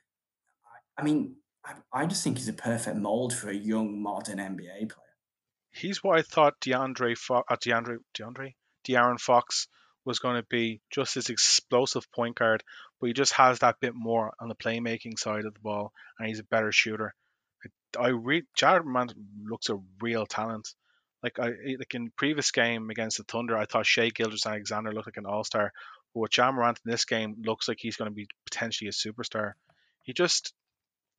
[0.99, 4.91] I mean, I, I just think he's a perfect mold for a young, modern NBA
[4.91, 5.02] player
[5.73, 8.55] he's what I thought DeAndre Fo- uh, DeAndre DeAndre
[8.85, 9.69] De'Aaron Fox
[10.05, 12.63] was going to be just this explosive point guard,
[13.01, 16.29] but he just has that bit more on the playmaking side of the ball, and
[16.29, 17.15] he's a better shooter.
[17.99, 20.69] I, read Ja Morant looks a real talent.
[21.23, 25.19] Like I like in previous game against the Thunder, I thought Shai Gilgeous-Alexander looked like
[25.19, 25.73] an all star.
[26.13, 29.53] But with Morant in this game looks like he's going to be potentially a superstar.
[30.03, 30.53] He just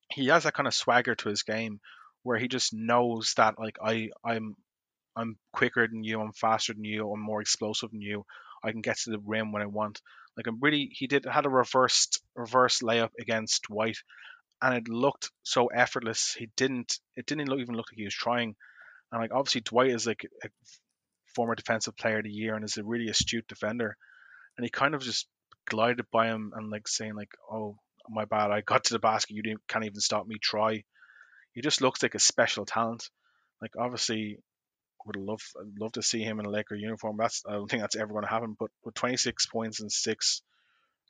[0.09, 1.79] he has that kind of swagger to his game
[2.23, 4.55] where he just knows that like I I'm
[5.15, 8.25] I'm quicker than you, I'm faster than you, I'm more explosive than you.
[8.63, 10.01] I can get to the rim when I want.
[10.35, 13.97] Like I'm really he did had a reversed reverse layup against Dwight
[14.61, 16.33] and it looked so effortless.
[16.37, 18.55] He didn't it didn't even look like he was trying.
[19.11, 20.47] And like obviously Dwight is like a
[21.35, 23.97] former defensive player of the year and is a really astute defender.
[24.57, 25.27] And he kind of just
[25.65, 27.77] glided by him and like saying like, Oh,
[28.09, 30.83] my bad, I got to the basket, you didn't can't even stop me, try
[31.53, 33.09] he just looks like a special talent.
[33.61, 34.39] Like obviously,
[35.05, 35.41] would love
[35.79, 37.17] love to see him in a Laker uniform.
[37.17, 38.55] That's I don't think that's ever going to happen.
[38.57, 40.41] But with 26 points and six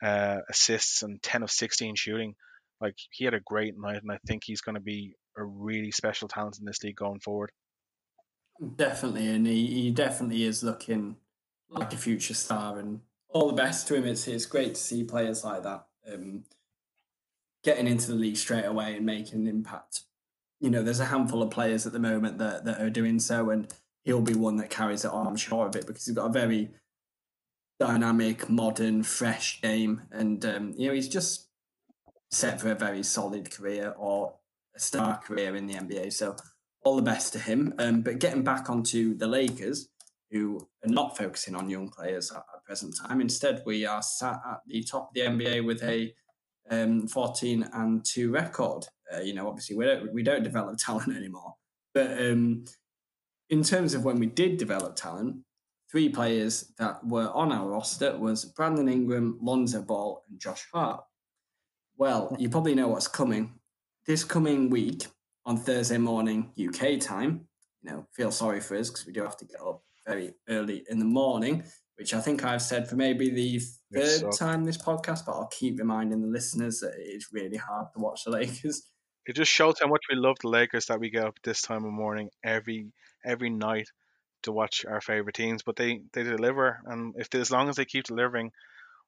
[0.02, 2.36] uh, assists and 10 of 16 shooting,
[2.82, 5.92] like he had a great night, and I think he's going to be a really
[5.92, 7.52] special talent in this league going forward.
[8.76, 11.18] Definitely, and he, he definitely is looking
[11.70, 14.06] like a future star, and all the best to him.
[14.06, 16.44] It's it's great to see players like that um,
[17.64, 20.02] getting into the league straight away and making an impact.
[20.64, 23.50] You know, there's a handful of players at the moment that, that are doing so,
[23.50, 23.72] and
[24.04, 26.34] he'll be one that carries it on, I'm sure of it, because he's got a
[26.34, 26.70] very
[27.80, 30.04] dynamic, modern, fresh game.
[30.12, 31.48] And, um, you know, he's just
[32.32, 34.36] set for a very solid career or
[34.76, 36.14] a star career in the NBA.
[36.14, 36.36] So
[36.84, 37.74] all the best to him.
[37.78, 39.90] Um, but getting back onto the Lakers,
[40.34, 43.22] who are not focusing on young players at, at present time.
[43.22, 46.14] Instead, we are sat at the top of the NBA with a
[46.70, 48.86] um, 14 and 2 record.
[49.14, 51.56] Uh, you know, obviously, we don't, we don't develop talent anymore.
[51.94, 52.66] But um,
[53.50, 55.38] in terms of when we did develop talent,
[55.92, 61.04] three players that were on our roster was Brandon Ingram, Lonzo Ball, and Josh Hart.
[61.98, 63.54] Well, you probably know what's coming.
[64.08, 65.06] This coming week
[65.46, 67.48] on Thursday morning UK time,
[67.84, 70.84] you know, feel sorry for us because we do have to get up very early
[70.90, 71.64] in the morning,
[71.98, 73.60] which I think I've said for maybe the
[73.94, 74.32] third so.
[74.32, 78.00] time this podcast, but I'll keep reminding the listeners that it is really hard to
[78.00, 78.84] watch the Lakers.
[79.26, 81.86] It just shows how much we love the Lakers that we get up this time
[81.86, 82.92] of morning every
[83.26, 83.88] every night
[84.42, 85.64] to watch our favorite teams.
[85.64, 88.52] But they they deliver, and if they, as long as they keep delivering,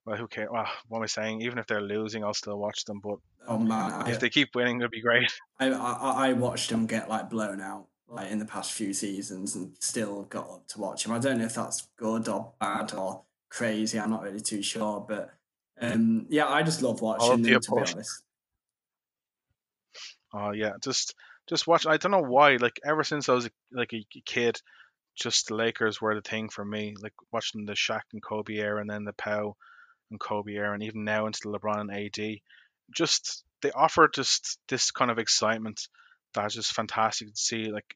[0.05, 0.49] well, who cares?
[0.51, 1.41] Well, what am I saying?
[1.41, 3.01] Even if they're losing, I'll still watch them.
[3.03, 3.17] But
[3.47, 5.29] oh man, if I, they keep winning, it'll be great.
[5.59, 9.55] I, I I watched them get like blown out like in the past few seasons,
[9.55, 11.11] and still got up to watch him.
[11.11, 13.99] I don't know if that's good or bad or crazy.
[13.99, 15.33] I'm not really too sure, but
[15.79, 17.59] um, yeah, I just love watching them.
[17.59, 18.23] To be honest.
[20.33, 21.15] Oh yeah, just
[21.47, 21.85] just watch.
[21.85, 22.57] I don't know why.
[22.57, 24.59] Like ever since I was like a kid,
[25.15, 26.95] just the Lakers were the thing for me.
[27.01, 29.55] Like watching the Shaq and Kobe era, and then the Pau
[30.11, 32.37] and Kobe era, and even now into the LeBron and AD.
[32.93, 35.87] Just they offer just this kind of excitement
[36.41, 37.71] that's just fantastic to see.
[37.71, 37.95] Like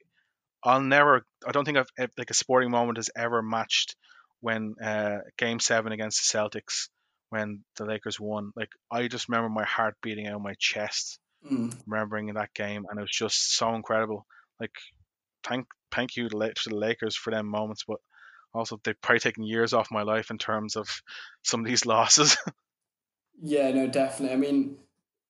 [0.64, 1.26] I'll never.
[1.48, 3.96] I don't think I've like a sporting moment has ever matched
[4.42, 6.90] when uh, Game Seven against the Celtics
[7.30, 8.52] when the Lakers won.
[8.56, 11.76] Like I just remember my heart beating out of my chest mm.
[11.86, 14.26] remembering that game, and it was just so incredible.
[14.60, 14.76] Like,
[15.44, 16.38] thank thank you to
[16.70, 17.98] the Lakers for them moments, but
[18.54, 20.90] also they've probably taken years off my life in terms of
[21.44, 22.38] some of these losses.
[23.42, 24.34] yeah, no, definitely.
[24.34, 24.78] I mean,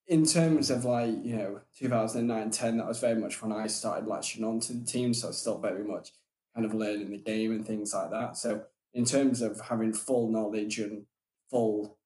[0.09, 4.07] in terms of like you know 2009 10 that was very much when i started
[4.07, 6.11] latching on to the team so i still very much
[6.53, 10.31] kind of learning the game and things like that so in terms of having full
[10.31, 11.05] knowledge and
[11.49, 11.97] full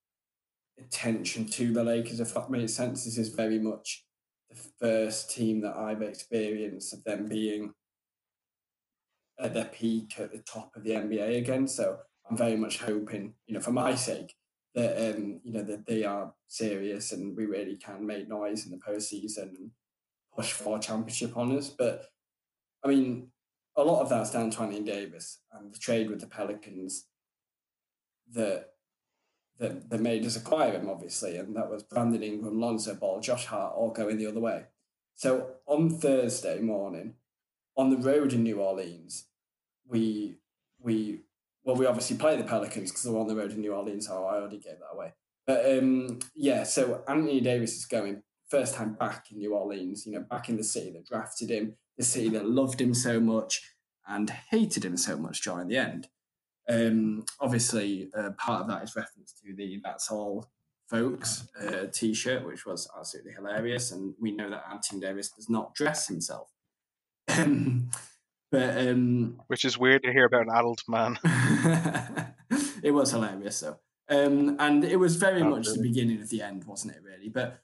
[0.80, 3.06] attention to the Lakers, if that makes sense.
[3.06, 4.06] This is very much
[4.50, 7.74] the first team that I've experienced of them being
[9.40, 11.68] at their peak at the top of the NBA again.
[11.68, 14.34] So I'm very much hoping, you know, for my sake,
[14.76, 18.72] that um, you know, that they are serious and we really can make noise in
[18.72, 19.72] the postseason and
[20.36, 21.70] push for championship honours.
[21.70, 22.06] But
[22.84, 23.28] I mean,
[23.76, 27.06] a lot of that's down to Anthony Davis and the trade with the Pelicans
[28.32, 28.70] that
[29.60, 33.46] that, that made us acquire him, obviously, and that was Brandon Ingram, Lonzo Ball, Josh
[33.46, 34.66] Hart, all going the other way.
[35.16, 37.14] So on Thursday morning,
[37.78, 39.26] on the road in New Orleans,
[39.88, 40.38] we
[40.80, 41.22] we
[41.64, 44.26] well we obviously play the Pelicans because they're on the road in New Orleans, so
[44.26, 45.14] I already gave that away.
[45.46, 50.14] But um, yeah, so Anthony Davis is going first time back in New Orleans, you
[50.14, 53.62] know, back in the city that drafted him, the city that loved him so much
[54.08, 56.08] and hated him so much during the end.
[56.70, 60.50] Um, obviously, uh, part of that is reference to the "That's All,
[60.90, 65.76] Folks" uh, T-shirt, which was absolutely hilarious, and we know that Anthony Davis does not
[65.76, 66.50] dress himself.
[68.54, 71.18] But um, which is weird to hear about an adult man.
[72.84, 76.66] it was hilarious, though, um, and it was very much the beginning of the end,
[76.66, 77.02] wasn't it?
[77.04, 77.64] Really, but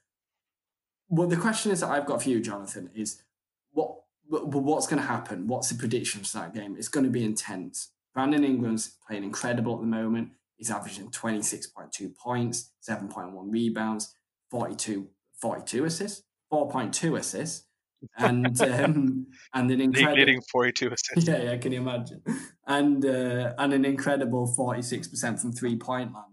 [1.08, 3.22] well, the question is that I've got for you, Jonathan, is
[3.70, 5.46] what what's going to happen?
[5.46, 6.74] What's the prediction for that game?
[6.76, 7.92] It's going to be intense.
[8.12, 10.30] Brandon Ingram's playing incredible at the moment.
[10.56, 14.12] He's averaging 26.2 points, 7.1 rebounds,
[14.50, 15.08] 42,
[15.40, 17.68] 42 assists, 4.2 assists,
[18.16, 21.28] and um, and an incredible leading 42 assists.
[21.28, 22.22] Yeah, yeah, can you imagine?
[22.66, 26.26] And uh, and an incredible 46% from three point land.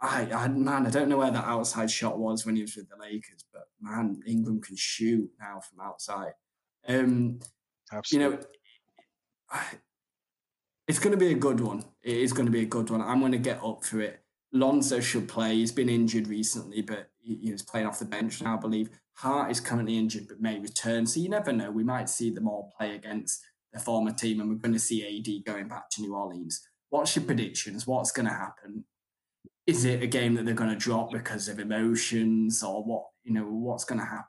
[0.00, 2.88] I, I man, I don't know where that outside shot was when he was with
[2.88, 6.32] the Lakers, but man, Ingram can shoot now from outside.
[6.86, 7.40] Um,
[7.92, 8.36] Absolutely.
[8.36, 8.46] You know,
[9.50, 9.64] I,
[10.88, 11.84] it's going to be a good one.
[12.02, 13.00] It is going to be a good one.
[13.00, 14.22] I'm going to get up for it.
[14.52, 15.54] Lonzo should play.
[15.54, 18.90] He's been injured recently, but he, he's playing off the bench now, I believe.
[19.16, 21.70] Hart is currently injured but may return, so you never know.
[21.70, 23.42] We might see them all play against
[23.72, 26.68] their former team, and we're going to see AD going back to New Orleans.
[26.90, 27.86] What's your predictions?
[27.86, 28.84] What's going to happen?
[29.66, 33.04] Is it a game that they're going to drop because of emotions, or what?
[33.24, 34.24] You know, what's going to happen?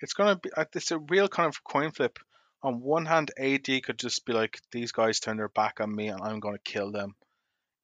[0.00, 0.50] It's going to be.
[0.56, 2.18] Uh, it's a real kind of coin flip.
[2.62, 6.08] On one hand, AD could just be like, "These guys turn their back on me,
[6.08, 7.14] and I'm going to kill them."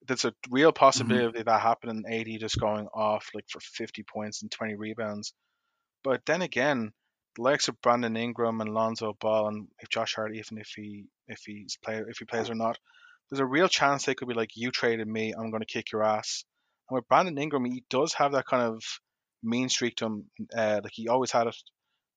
[0.09, 0.79] There's a real mm-hmm.
[0.79, 1.39] possibility mm-hmm.
[1.41, 2.05] of that happening.
[2.11, 5.35] AD just going off like for 50 points and 20 rebounds.
[6.05, 6.93] But then again,
[7.37, 11.07] the likes of Brandon Ingram and Lonzo Ball, and if Josh Hart, even if he
[11.29, 12.79] if he's play if he plays or not,
[13.31, 15.93] there's a real chance they could be like, "You traded me, I'm going to kick
[15.93, 16.45] your ass."
[16.89, 18.83] And with Brandon Ingram, he does have that kind of
[19.43, 20.31] mean streak to him.
[20.55, 21.57] Uh, like he always had it,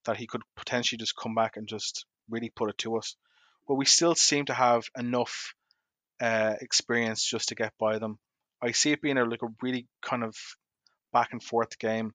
[0.05, 3.15] that he could potentially just come back and just really put it to us.
[3.67, 5.53] But we still seem to have enough
[6.19, 8.19] uh, experience just to get by them.
[8.61, 10.36] I see it being a like a really kind of
[11.13, 12.13] back and forth game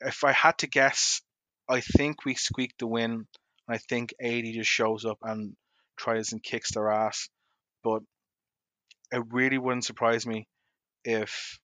[0.00, 1.20] if I had to guess,
[1.68, 3.26] I think we squeaked the win.
[3.68, 5.54] I think AD just shows up and
[5.96, 7.28] tries and kicks their ass.
[7.84, 8.02] But
[9.12, 10.46] it really wouldn't surprise me
[11.04, 11.58] if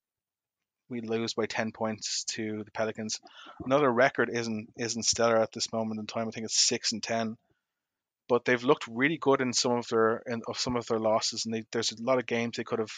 [0.89, 3.21] we lose by 10 points to the Pelicans.
[3.65, 6.29] Another record isn't isn't stellar at this moment in time.
[6.29, 7.37] I think it's 6 and 10.
[8.29, 11.45] But they've looked really good in some of their in, of some of their losses
[11.45, 12.93] and they, there's a lot of games they could have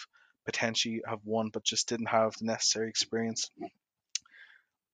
[0.45, 3.51] potentially have won but just didn't have the necessary experience.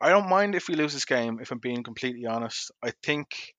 [0.00, 1.38] I don't mind if we lose this game.
[1.40, 3.54] If I'm being completely honest, I think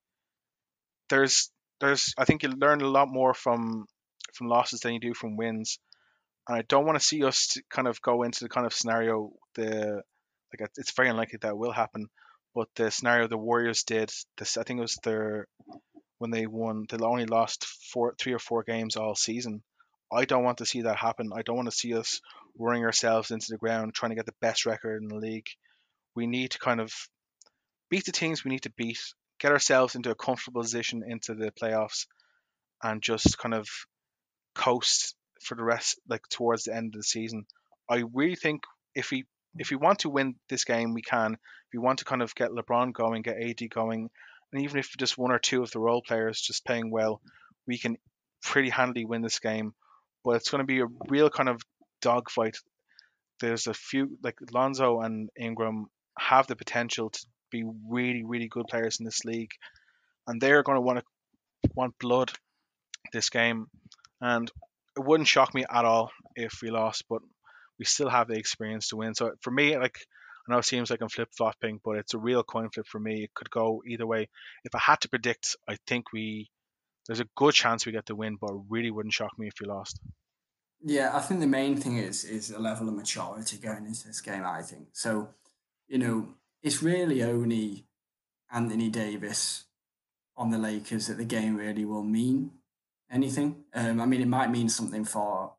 [1.09, 3.85] there's there's I think you learn a lot more from
[4.33, 5.79] from losses than you do from wins,
[6.47, 9.31] and I don't want to see us kind of go into the kind of scenario
[9.55, 10.01] the
[10.51, 12.07] like it's very unlikely that will happen,
[12.53, 15.47] but the scenario the Warriors did this I think it was their
[16.17, 19.63] when they won they only lost four three or four games all season.
[20.11, 21.31] I don't want to see that happen.
[21.35, 22.21] I don't want to see us
[22.55, 25.47] worrying ourselves into the ground trying to get the best record in the league
[26.15, 26.93] we need to kind of
[27.89, 28.99] beat the teams we need to beat,
[29.39, 32.07] get ourselves into a comfortable position into the playoffs,
[32.81, 33.67] and just kind of
[34.53, 37.45] coast for the rest, like towards the end of the season.
[37.89, 38.63] I really think
[38.95, 39.25] if we
[39.57, 41.33] if we want to win this game, we can.
[41.33, 44.09] If we want to kind of get LeBron going, get AD going,
[44.51, 47.21] and even if just one or two of the role players just playing well,
[47.67, 47.97] we can
[48.43, 49.73] pretty handily win this game.
[50.23, 51.61] But it's going to be a real kind of
[52.01, 52.57] dogfight.
[53.39, 55.87] There's a few like Lonzo and Ingram
[56.17, 59.51] have the potential to be really, really good players in this league,
[60.27, 61.05] and they're going to want to
[61.75, 62.31] want blood
[63.13, 63.67] this game.
[64.21, 64.49] And
[64.97, 67.21] it wouldn't shock me at all if we lost, but
[67.77, 69.15] we still have the experience to win.
[69.15, 69.97] So for me, like
[70.47, 72.99] I know it seems like I'm flip flopping, but it's a real coin flip for
[72.99, 73.23] me.
[73.23, 74.29] It could go either way.
[74.63, 76.49] If I had to predict, I think we
[77.07, 79.53] there's a good chance we get the win, but it really wouldn't shock me if
[79.61, 79.99] we lost.
[80.83, 84.21] Yeah, I think the main thing is is a level of maturity going into this
[84.21, 84.43] game.
[84.45, 85.29] I think so
[85.87, 86.29] you know,
[86.61, 87.85] it's really only
[88.51, 89.65] Anthony Davis
[90.37, 92.51] on the Lakers that the game really will mean
[93.09, 93.63] anything.
[93.73, 95.53] Um, I mean, it might mean something for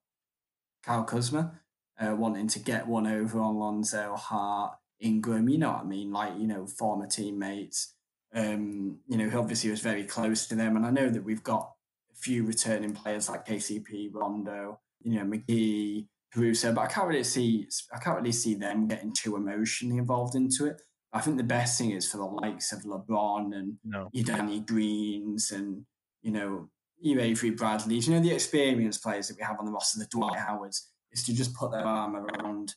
[0.82, 1.60] Kyle Kuzma
[1.98, 5.48] uh, wanting to get one over on Lonzo Hart, Ingram.
[5.48, 6.12] You know what I mean?
[6.12, 7.94] Like you know, former teammates.
[8.34, 11.42] Um, you know, he obviously was very close to them, and I know that we've
[11.42, 11.72] got
[12.12, 16.06] a few returning players like KCP, Rondo, you know, McGee,
[16.36, 20.34] Caruso, but I can't really see I can't really see them getting too emotionally involved
[20.34, 20.82] into it.
[21.12, 24.10] I think the best thing is for the likes of LeBron and no.
[24.12, 25.86] your Danny Greens and
[26.22, 26.68] you know
[27.00, 30.06] you Avery Bradley's, you know the experienced players that we have on the roster, the
[30.06, 32.74] Dwight Howards, is to just put their arm around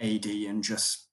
[0.00, 1.08] AD and just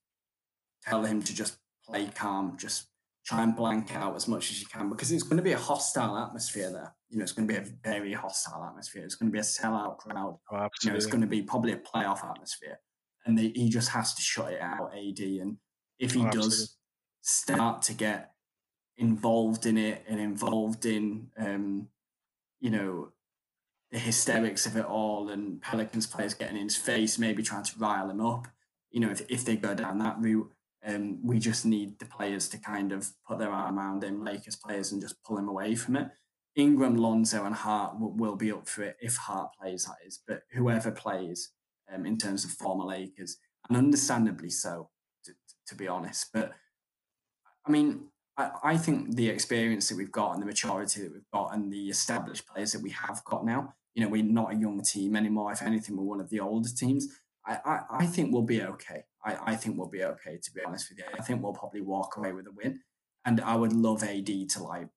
[0.84, 1.56] tell him to just
[1.86, 2.86] play calm, just
[3.24, 5.58] try and blank out as much as you can because it's going to be a
[5.58, 6.94] hostile atmosphere there.
[7.14, 9.04] You know, it's going to be a very hostile atmosphere.
[9.04, 10.38] It's going to be a sellout crowd.
[10.50, 12.80] Oh, you know, it's going to be probably a playoff atmosphere,
[13.24, 15.20] and they, he just has to shut it out, AD.
[15.20, 15.58] And
[16.00, 16.76] if he oh, does
[17.22, 18.32] start to get
[18.96, 21.86] involved in it and involved in, um,
[22.60, 23.12] you know,
[23.92, 27.78] the hysterics of it all, and Pelicans players getting in his face, maybe trying to
[27.78, 28.48] rile him up.
[28.90, 30.50] You know, if if they go down that route,
[30.84, 34.56] um, we just need the players to kind of put their arm around him, Lakers
[34.56, 36.08] players, and just pull him away from it.
[36.56, 40.20] Ingram, Lonzo, and Hart will, will be up for it if Hart plays, that is.
[40.26, 41.50] But whoever plays
[41.92, 43.38] um, in terms of former Lakers,
[43.68, 44.90] and understandably so,
[45.24, 45.32] to,
[45.68, 46.28] to be honest.
[46.32, 46.52] But
[47.66, 51.30] I mean, I, I think the experience that we've got and the maturity that we've
[51.32, 54.56] got and the established players that we have got now, you know, we're not a
[54.56, 55.52] young team anymore.
[55.52, 57.08] If anything, we're one of the older teams.
[57.46, 59.04] I, I, I think we'll be okay.
[59.24, 61.04] I, I think we'll be okay, to be honest with you.
[61.18, 62.80] I think we'll probably walk away with a win.
[63.24, 64.88] And I would love AD to like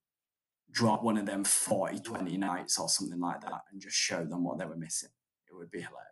[0.77, 4.43] drop one of them 40 20 nights or something like that and just show them
[4.43, 5.09] what they were missing.
[5.49, 6.03] It would be hilarious.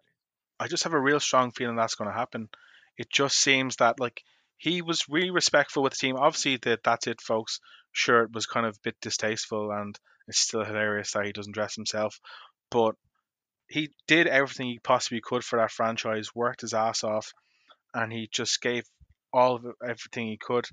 [0.60, 2.50] I just have a real strong feeling that's going to happen.
[2.98, 4.24] It just seems that like
[4.58, 6.16] he was really respectful with the team.
[6.16, 7.60] Obviously, that that's it, folks.
[7.92, 11.54] Sure, it was kind of a bit distasteful, and it's still hilarious that he doesn't
[11.54, 12.20] dress himself.
[12.72, 12.96] But
[13.70, 17.34] he did everything he possibly could for that franchise, worked his ass off,
[17.94, 18.86] and he just gave
[19.32, 20.66] all of everything he could.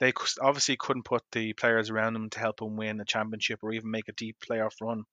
[0.00, 3.72] They obviously couldn't put the players around him to help him win a championship or
[3.72, 5.04] even make a deep playoff run,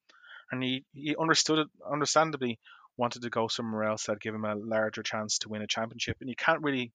[0.52, 2.60] and he, he understood it, understandably
[2.98, 6.18] wanted to go somewhere else that'd give him a larger chance to win a championship.
[6.22, 6.94] And you can't really,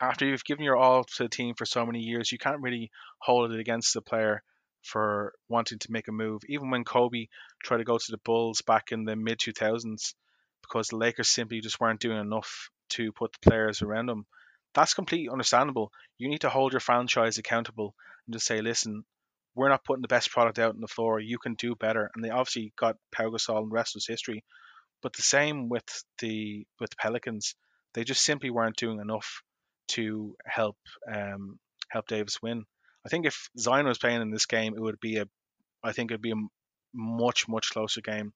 [0.00, 2.90] after you've given your all to the team for so many years, you can't really
[3.18, 4.42] hold it against the player
[4.82, 6.42] for wanting to make a move.
[6.48, 7.26] Even when Kobe
[7.62, 10.14] tried to go to the Bulls back in the mid 2000s,
[10.62, 14.26] because the Lakers simply just weren't doing enough to put the players around him.
[14.74, 15.90] That's completely understandable.
[16.18, 17.94] You need to hold your franchise accountable
[18.26, 19.04] and just say, listen,
[19.54, 21.20] we're not putting the best product out on the floor.
[21.20, 22.10] You can do better.
[22.14, 24.44] And they obviously got Pau Gasol and the rest was history.
[25.02, 25.84] But the same with
[26.20, 27.54] the with Pelicans,
[27.94, 29.42] they just simply weren't doing enough
[29.88, 30.76] to help
[31.12, 31.58] um,
[31.90, 32.64] help Davis win.
[33.04, 35.26] I think if Zion was playing in this game, it would be a
[35.82, 36.46] I think it'd be a
[36.94, 38.32] much much closer game.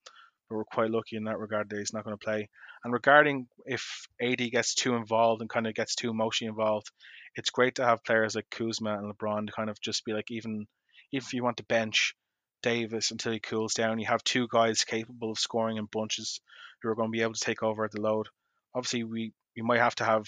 [0.55, 2.48] We're quite lucky in that regard that he's not going to play.
[2.84, 6.90] And regarding if AD gets too involved and kind of gets too emotionally involved,
[7.34, 10.30] it's great to have players like Kuzma and LeBron to kind of just be like
[10.30, 10.66] even
[11.12, 12.14] even if you want to bench
[12.62, 13.98] Davis until he cools down.
[13.98, 16.40] You have two guys capable of scoring in bunches
[16.82, 18.28] who are going to be able to take over the load.
[18.74, 20.24] Obviously, we, we might have to have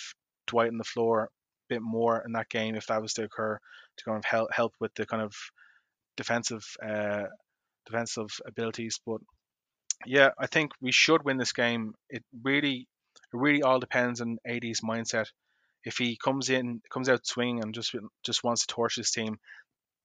[0.47, 1.29] Dwight on the floor a
[1.69, 3.59] bit more in that game if that was to occur
[3.97, 5.35] to kind of help help with the kind of
[6.17, 7.25] defensive uh,
[7.87, 9.01] defensive abilities.
[9.05, 9.21] But
[10.05, 11.95] yeah, I think we should win this game.
[12.11, 15.27] It really it really all depends on AD's mindset.
[15.85, 17.95] If he comes in, comes out swinging and just
[18.25, 19.39] just wants to torch his team,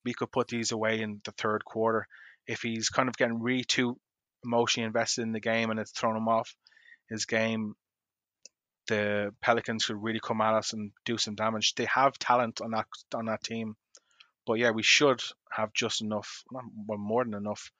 [0.06, 2.08] we could put these away in the third quarter.
[2.48, 3.98] If he's kind of getting really too
[4.44, 6.56] emotionally invested in the game and it's thrown him off
[7.10, 7.76] his game,
[8.88, 11.76] the Pelicans could really come at us and do some damage.
[11.76, 13.76] They have talent on that on that team,
[14.46, 15.22] but yeah, we should
[15.52, 17.72] have just enough, well, more than enough,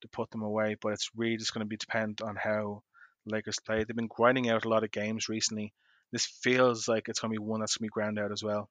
[0.00, 0.76] to put them away.
[0.80, 2.82] But it's really just going to be depend on how
[3.26, 3.84] Lakers play.
[3.84, 5.72] They've been grinding out a lot of games recently.
[6.12, 8.42] This feels like it's going to be one that's going to be ground out as
[8.42, 8.70] well.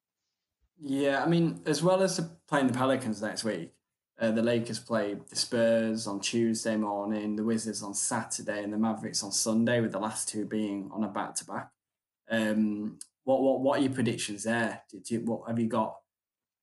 [0.80, 3.74] Yeah, I mean, as well as playing the Pelicans next week,
[4.20, 8.78] uh, the Lakers play the Spurs on Tuesday morning, the Wizards on Saturday, and the
[8.78, 11.70] Mavericks on Sunday, with the last two being on a back to back.
[13.28, 14.84] What what what are your predictions there?
[14.90, 15.98] Did you what have you got?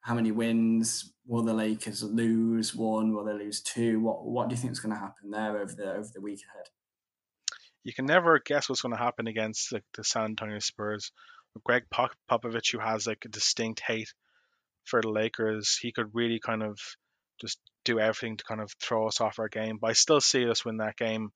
[0.05, 2.75] How many wins will the Lakers lose?
[2.75, 3.15] One?
[3.15, 4.01] Will they lose two?
[4.01, 6.43] What what do you think is going to happen there over the over the week
[6.51, 6.67] ahead?
[7.85, 11.11] You can never guess what's going to happen against the San Antonio Spurs.
[11.65, 14.13] Gregg Popovich, who has like a distinct hate
[14.85, 16.79] for the Lakers, he could really kind of
[17.41, 19.79] just do everything to kind of throw us off our game.
[19.81, 21.31] But I still see us win that game.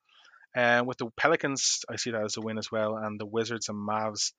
[0.55, 2.97] And with the Pelicans, I see that as a win as well.
[2.97, 4.33] And the Wizards and Mavs.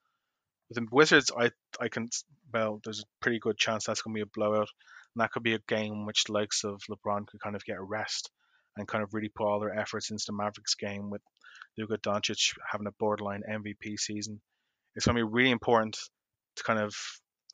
[0.70, 2.10] With the Wizards, I I can
[2.54, 4.70] well, there's a pretty good chance that's going to be a blowout,
[5.16, 7.78] and that could be a game which the likes of LeBron could kind of get
[7.78, 8.30] a rest
[8.78, 11.22] and kind of really put all their efforts into the Mavericks game with
[11.78, 14.42] Luka Doncic having a borderline MVP season
[14.96, 15.98] it's going to be really important
[16.58, 16.94] to kind of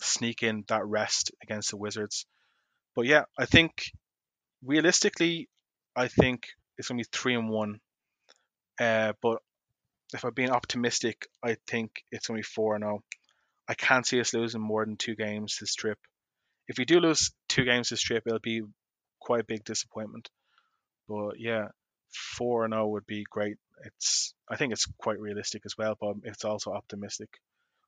[0.02, 2.26] sneak in that rest against the Wizards.
[2.96, 3.72] But yeah, I think
[4.64, 5.50] realistically,
[5.96, 6.48] I think
[6.78, 7.80] it's going to be three and one.
[8.80, 9.40] Uh, but
[10.16, 13.00] if I'm being optimistic, I think it's going to be four and zero.
[13.02, 13.04] Oh.
[13.68, 15.98] I can't see us losing more than two games this trip.
[16.68, 18.62] If we do lose two games this trip, it'll be
[19.20, 20.30] quite a big disappointment.
[21.08, 21.68] But yeah,
[22.38, 23.58] four and zero oh would be great.
[23.84, 27.30] It's I think it's quite realistic as well, but it's also optimistic.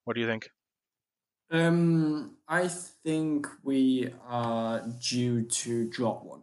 [0.04, 0.50] What do you think?
[1.50, 6.42] Um, I think we are due to drop one.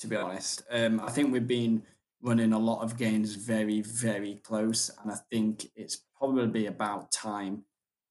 [0.00, 1.82] To be honest, um, I think we've been
[2.22, 7.64] running a lot of games very, very close, and I think it's probably about time.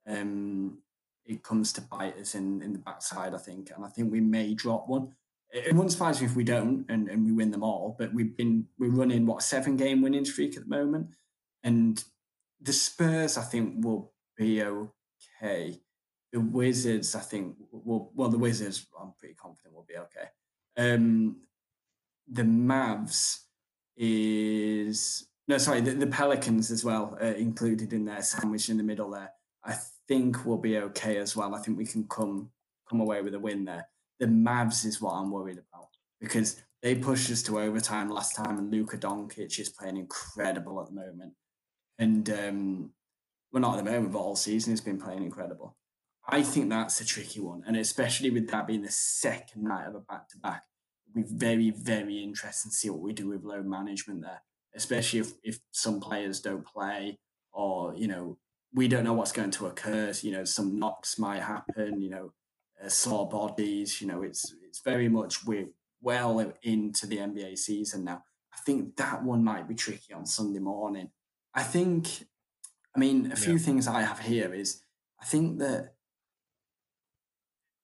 [0.08, 0.80] Um,
[1.26, 4.22] it comes to bite us in, in the backside, I think, and I think we
[4.22, 5.14] may drop one
[5.52, 7.96] it wouldn't surprise me if we don't and, and we win them all.
[7.98, 11.16] But we've been we're running what a seven game winning streak at the moment,
[11.64, 12.04] and
[12.62, 15.82] the Spurs I think will be okay.
[16.34, 20.30] The Wizards I think will well the Wizards I'm pretty confident will be okay.
[20.78, 21.38] Um,
[22.30, 23.40] the Mavs
[23.98, 28.84] is no sorry the, the Pelicans as well uh, included in there sandwiched in the
[28.84, 29.32] middle there.
[29.66, 29.76] I
[30.08, 31.56] think we'll be okay as well.
[31.56, 32.52] I think we can come
[32.90, 33.88] come away with a win there
[34.20, 35.90] the Mavs is what I'm worried about
[36.20, 40.88] because they pushed us to overtime last time, and Luka Doncic is playing incredible at
[40.88, 41.34] the moment.
[42.00, 42.92] And um,
[43.52, 45.76] well, not at the moment, but all season he's been playing incredible.
[46.30, 49.96] I think that's a tricky one, and especially with that being the second night of
[49.96, 50.64] a back to back,
[51.14, 54.42] be very, very interesting to see what we do with load management there.
[54.76, 57.18] Especially if, if some players don't play,
[57.52, 58.38] or you know
[58.74, 60.14] we don't know what's going to occur.
[60.22, 62.02] You know, some knocks might happen.
[62.02, 62.34] You know,
[62.84, 64.02] uh, sore bodies.
[64.02, 65.70] You know, it's it's very much we're
[66.02, 68.24] well into the NBA season now.
[68.54, 71.10] I think that one might be tricky on Sunday morning.
[71.54, 72.28] I think,
[72.96, 73.60] I mean, a few yeah.
[73.60, 74.84] things I have here is
[75.20, 75.96] I think that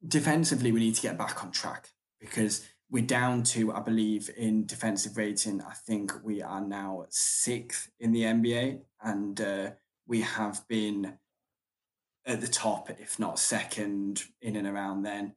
[0.05, 4.67] defensively we need to get back on track because we're down to, I believe, in
[4.67, 5.63] defensive rating.
[5.63, 9.71] I think we are now sixth in the NBA, and uh,
[10.05, 11.17] we have been
[12.27, 15.33] at the top, if not second, in and around then,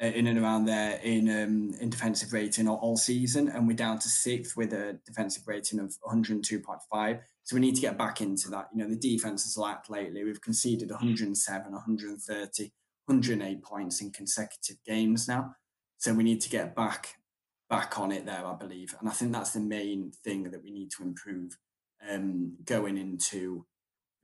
[0.00, 3.76] uh, in and around there in um, in defensive rating all, all, season, and we're
[3.76, 7.20] down to sixth with a defensive rating of 102.5.
[7.42, 8.68] So we need to get back into that.
[8.72, 10.22] You know, the defense has lacked lately.
[10.22, 12.72] We've conceded 107, 130,
[13.06, 15.56] 108 points in consecutive games now.
[16.00, 17.16] So we need to get back
[17.68, 20.72] back on it there, I believe, and I think that's the main thing that we
[20.72, 21.56] need to improve
[22.10, 23.66] um, going into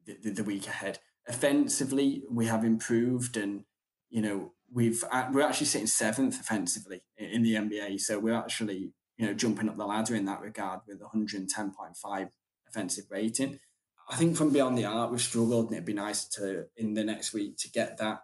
[0.04, 0.98] the, the, the week ahead.
[1.28, 3.64] Offensively, we have improved, and
[4.08, 8.00] you know we've we're actually sitting seventh offensively in the NBA.
[8.00, 12.28] So we're actually you know jumping up the ladder in that regard with 110.5
[12.66, 13.60] offensive rating.
[14.08, 17.04] I think from beyond the arc we've struggled, and it'd be nice to in the
[17.04, 18.22] next week to get that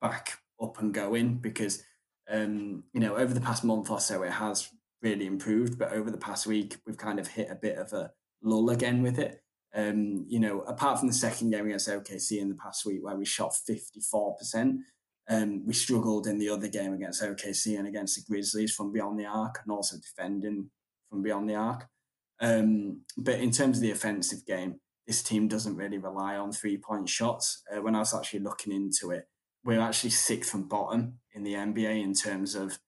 [0.00, 1.84] back up and going because
[2.30, 4.68] um, you know over the past month or so it has
[5.02, 8.10] really improved, but over the past week we've kind of hit a bit of a
[8.42, 9.42] lull again with it.
[9.74, 13.16] Um, you know, apart from the second game against OKC in the past week where
[13.16, 14.78] we shot 54%,
[15.28, 19.18] um, we struggled in the other game against OKC and against the Grizzlies from beyond
[19.18, 20.70] the arc and also defending
[21.08, 21.86] from beyond the arc.
[22.40, 26.76] Um, but in terms of the offensive game, this team doesn't really rely on three
[26.76, 27.62] point shots.
[27.74, 29.24] Uh, when I was actually looking into it,
[29.64, 32.78] we're actually sixth from bottom in the NBA in terms of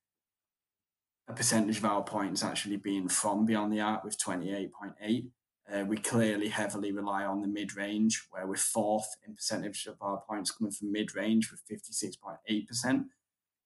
[1.29, 5.27] a percentage of our points actually being from beyond the arc with 28.8.
[5.73, 9.97] Uh, we clearly heavily rely on the mid range, where we're fourth in percentage of
[10.03, 13.05] our points coming from mid range with 56.8%,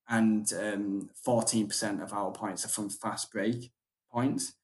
[0.09, 3.73] and um, 14% of our points are from fast break
[4.13, 4.55] points.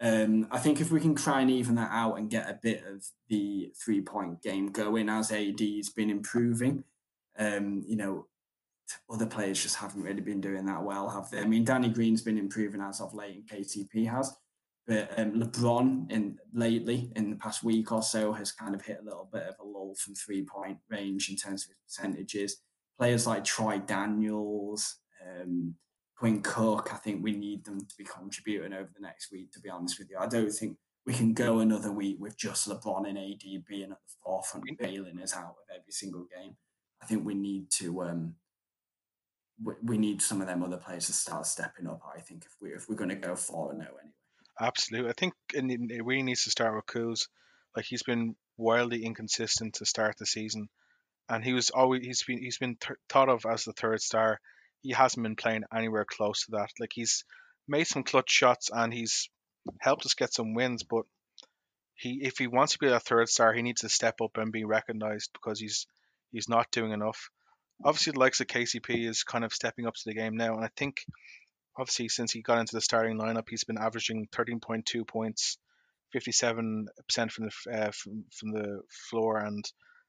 [0.00, 2.84] Um, I think if we can try and even that out and get a bit
[2.86, 6.84] of the three point game going as AD's been improving,
[7.36, 8.26] um, you know,
[9.10, 11.40] other players just haven't really been doing that well, have they?
[11.40, 14.34] I mean, Danny Green's been improving as of late, and KCP has.
[14.86, 19.00] But um, LeBron in lately in the past week or so has kind of hit
[19.02, 22.62] a little bit of a lull from three point range in terms of his percentages.
[22.98, 25.74] Players like Troy Daniels, um,
[26.16, 29.52] Quinn Cook, I think we need them to be contributing over the next week.
[29.52, 32.68] To be honest with you, I don't think we can go another week with just
[32.68, 36.56] LeBron and AD being at the forefront, bailing us out of every single game.
[37.02, 38.34] I think we need to um,
[39.82, 42.00] we, need some of them other players to start stepping up.
[42.14, 44.12] I think if we if we're going to go and no anyway.
[44.60, 47.28] Absolutely, I think it really needs to start with Kuz.
[47.76, 50.68] Like he's been wildly inconsistent to start the season,
[51.28, 54.40] and he was always he's been he's been th- thought of as the third star.
[54.82, 56.70] He hasn't been playing anywhere close to that.
[56.80, 57.24] Like he's
[57.66, 59.28] made some clutch shots and he's
[59.80, 61.04] helped us get some wins, but
[61.94, 64.52] he if he wants to be a third star, he needs to step up and
[64.52, 65.86] be recognized because he's
[66.32, 67.30] he's not doing enough.
[67.84, 70.64] Obviously, the likes of KCP is kind of stepping up to the game now, and
[70.64, 71.04] I think
[71.78, 75.58] obviously since he got into the starting lineup, he's been averaging 13.2 points,
[76.14, 76.86] 57%
[77.30, 79.64] from the uh, from, from the floor, and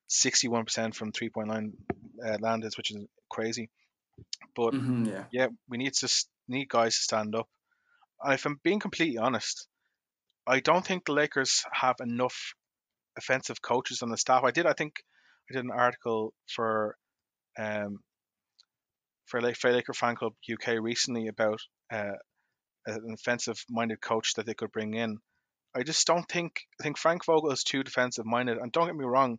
[0.09, 1.73] 61% from three point line
[2.25, 2.97] uh, landed, which is
[3.29, 3.69] crazy.
[4.55, 5.23] But mm-hmm, yeah.
[5.31, 7.47] yeah, we need to need guys to stand up.
[8.21, 9.67] And if I'm being completely honest,
[10.45, 12.53] I don't think the Lakers have enough
[13.17, 14.43] offensive coaches on the staff.
[14.43, 15.03] I did, I think,
[15.49, 16.97] I did an article for
[17.59, 17.99] um,
[19.25, 21.59] for Laker Fan Club UK recently about
[21.91, 22.13] uh,
[22.87, 25.17] an offensive-minded coach that they could bring in.
[25.75, 28.57] I just don't think I think Frank Vogel is too defensive-minded.
[28.57, 29.37] And don't get me wrong,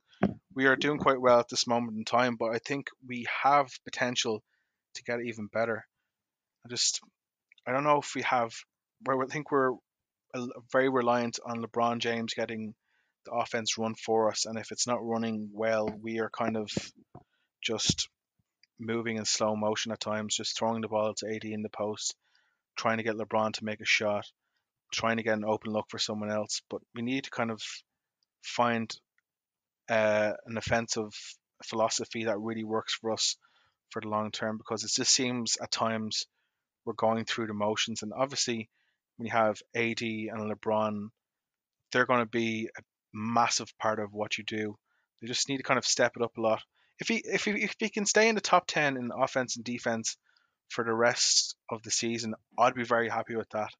[0.54, 3.68] we are doing quite well at this moment in time, but I think we have
[3.84, 4.42] potential
[4.94, 5.84] to get even better.
[6.64, 7.00] I just
[7.66, 8.52] I don't know if we have.
[9.08, 9.72] I think we're
[10.70, 12.74] very reliant on LeBron James getting
[13.24, 16.70] the offense run for us, and if it's not running well, we are kind of
[17.60, 18.08] just
[18.78, 22.16] moving in slow motion at times, just throwing the ball to AD in the post,
[22.76, 24.26] trying to get LeBron to make a shot,
[24.92, 26.62] trying to get an open look for someone else.
[26.70, 27.62] But we need to kind of
[28.42, 28.90] find
[29.88, 31.12] uh, an offensive
[31.64, 33.36] philosophy that really works for us
[33.90, 36.24] for the long term because it just seems at times
[36.84, 38.02] we're going through the motions.
[38.02, 38.70] And obviously,
[39.16, 41.08] when you have AD and LeBron,
[41.92, 42.82] they're going to be a
[43.12, 44.76] massive part of what you do.
[45.20, 46.62] They just need to kind of step it up a lot
[47.00, 49.64] if he if he if he can stay in the top ten in offense and
[49.64, 50.16] defense
[50.68, 53.70] for the rest of the season, I'd be very happy with that.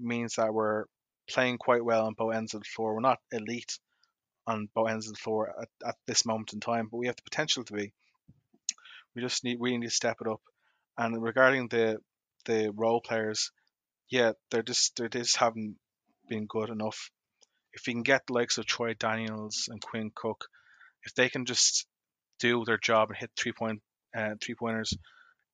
[0.00, 0.86] It means that we're
[1.28, 2.94] playing quite well on both ends of the floor.
[2.94, 3.78] We're not elite
[4.46, 7.16] on both ends of the floor at, at this moment in time, but we have
[7.16, 7.92] the potential to be.
[9.14, 10.40] We just need we need to step it up.
[10.96, 11.98] And regarding the
[12.46, 13.52] the role players,
[14.08, 15.76] yeah, they're just they just haven't
[16.28, 17.10] been good enough.
[17.74, 20.48] If we can get the likes of Troy Daniels and Quinn Cook,
[21.04, 21.86] if they can just
[22.42, 23.80] do their job and hit three point
[24.16, 24.92] uh, three pointers,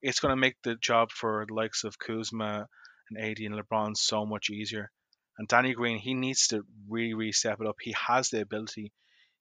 [0.03, 2.67] it's going to make the job for the likes of Kuzma
[3.11, 4.91] and AD and LeBron so much easier.
[5.39, 7.77] And Danny Green, he needs to really, really step it up.
[7.81, 8.93] He has the ability,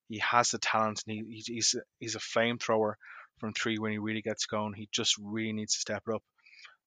[0.10, 2.94] he has the talent, and he, he's he's a flamethrower
[3.40, 4.74] from three when he really gets going.
[4.74, 6.24] He just really needs to step it up.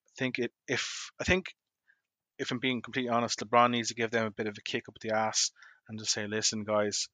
[0.07, 1.47] I think it if I think
[2.37, 4.87] if I'm being completely honest, LeBron needs to give them a bit of a kick
[4.87, 5.51] up the ass
[5.87, 7.07] and just say, listen, guys,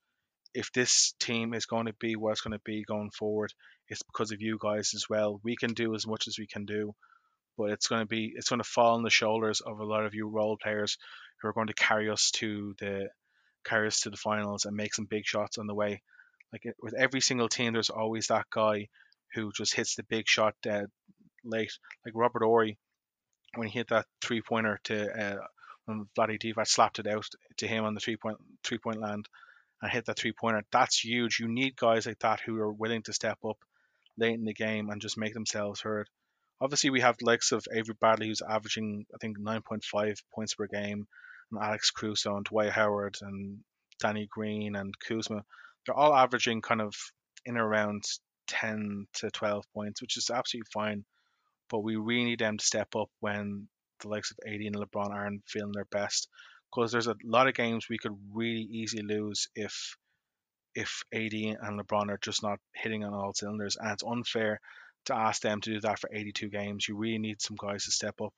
[0.53, 3.53] if this team is going to be what it's going to be going forward,
[3.89, 5.39] it's because of you guys as well.
[5.43, 6.93] We can do as much as we can do,
[7.57, 10.05] but it's going to be it's going to fall on the shoulders of a lot
[10.05, 10.97] of you role players
[11.41, 13.09] who are going to carry us to the
[13.65, 16.01] carry us to the finals and make some big shots on the way.
[16.51, 18.87] Like with every single team, there's always that guy
[19.33, 20.55] who just hits the big shot
[21.43, 21.71] late,
[22.05, 22.77] like Robert Horry,
[23.55, 25.37] when he hit that three pointer to uh,
[25.85, 27.25] when Vlade Divac slapped it out
[27.57, 29.27] to him on the three point three point land
[29.81, 30.63] and hit that three pointer.
[30.71, 31.39] That's huge.
[31.39, 33.57] You need guys like that who are willing to step up
[34.17, 36.09] late in the game and just make themselves heard.
[36.59, 40.65] Obviously, we have the likes of Avery Bradley, who's averaging, I think, 9.5 points per
[40.65, 41.07] game,
[41.51, 43.59] and Alex Caruso and Dwight Howard and
[43.99, 45.43] Danny Green and Kuzma.
[45.85, 46.95] They're all averaging kind of
[47.45, 48.03] in around
[48.47, 51.05] 10 to 12 points, which is absolutely fine.
[51.69, 53.67] But we really need them to step up when
[54.01, 56.27] the likes of AD and LeBron aren't feeling their best
[56.71, 59.95] because there's a lot of games we could really easily lose if
[60.75, 64.59] if AD and LeBron are just not hitting on all cylinders, and it's unfair
[65.05, 66.87] to ask them to do that for 82 games.
[66.87, 68.33] You really need some guys to step up.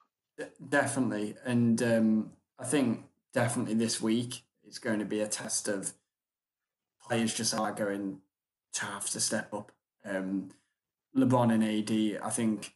[0.69, 3.03] Definitely, and um, I think
[3.33, 5.93] definitely this week it's going to be a test of
[7.05, 8.19] players just are going
[8.73, 9.71] to have to step up.
[10.05, 10.51] Um,
[11.15, 12.73] LeBron and AD, I think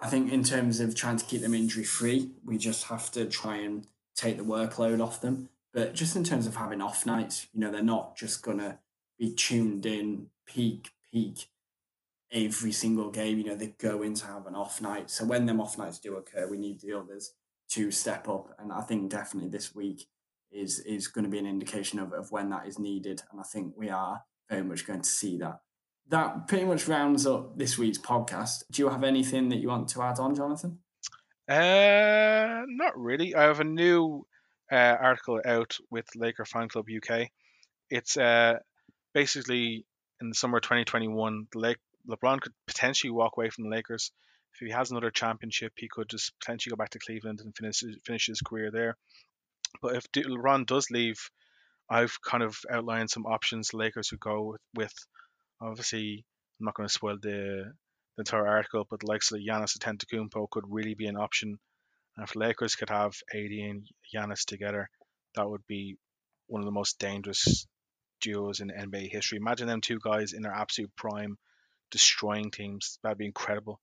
[0.00, 3.26] I think in terms of trying to keep them injury free, we just have to
[3.26, 3.86] try and
[4.16, 5.50] take the workload off them.
[5.72, 8.78] But just in terms of having off nights, you know, they're not just gonna
[9.18, 11.48] be tuned in peak peak
[12.32, 13.38] every single game.
[13.38, 15.10] You know, they go in to have an off night.
[15.10, 17.34] So when them off nights do occur, we need the others
[17.70, 18.54] to step up.
[18.58, 20.06] And I think definitely this week
[20.50, 23.22] is is going to be an indication of, of when that is needed.
[23.30, 25.60] And I think we are very much going to see that
[26.10, 28.64] that pretty much rounds up this week's podcast.
[28.70, 30.78] Do you have anything that you want to add on, Jonathan?
[31.48, 33.34] Uh, not really.
[33.34, 34.26] I have a new
[34.70, 37.28] uh, article out with Laker Fan Club UK.
[37.90, 38.58] It's uh,
[39.14, 39.84] basically
[40.20, 44.12] in the summer 2021, the Lake, LeBron could potentially walk away from the Lakers.
[44.54, 47.84] If he has another championship, he could just potentially go back to Cleveland and finish
[48.04, 48.96] finish his career there.
[49.80, 51.30] But if LeBron does leave,
[51.88, 54.94] I've kind of outlined some options Lakers would go with, with
[55.60, 56.24] Obviously,
[56.58, 57.72] I'm not going to spoil the,
[58.16, 61.58] the entire article, but the likes of Giannis Antetokounmpo could really be an option.
[62.16, 64.88] And if Lakers could have AD and Giannis together,
[65.34, 65.96] that would be
[66.46, 67.66] one of the most dangerous
[68.20, 69.38] duos in NBA history.
[69.38, 71.38] Imagine them two guys in their absolute prime,
[71.90, 72.98] destroying teams.
[73.02, 73.80] That'd be incredible.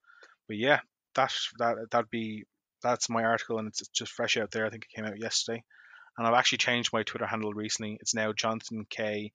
[0.47, 0.79] But yeah,
[1.15, 2.45] that that that'd be
[2.83, 4.65] that's my article, and it's just fresh out there.
[4.65, 5.63] I think it came out yesterday,
[6.17, 7.97] and I've actually changed my Twitter handle recently.
[7.99, 9.31] It's now Jonathan K.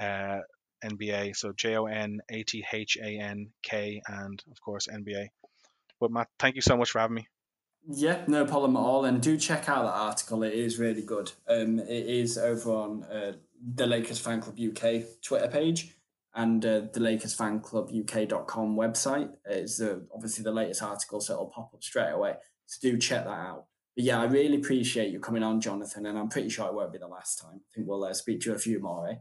[0.00, 0.40] Uh,
[0.84, 1.36] NBA.
[1.36, 5.28] So J O N A T H A N K and of course NBA.
[6.00, 7.28] But Matt, thank you so much for having me.
[7.88, 9.04] Yeah, no problem at all.
[9.04, 10.42] And do check out that article.
[10.42, 11.32] It is really good.
[11.48, 13.32] Um, it is over on uh,
[13.74, 15.96] the Lakers Fan Club UK Twitter page
[16.34, 19.30] and uh, the Lakers Fan Club UK.com website.
[19.44, 22.34] It's uh, obviously the latest article, so it'll pop up straight away.
[22.66, 23.66] So do check that out.
[23.96, 26.92] But yeah, I really appreciate you coming on, Jonathan, and I'm pretty sure it won't
[26.92, 27.60] be the last time.
[27.60, 29.16] I think we'll uh, speak to you a few more, eh?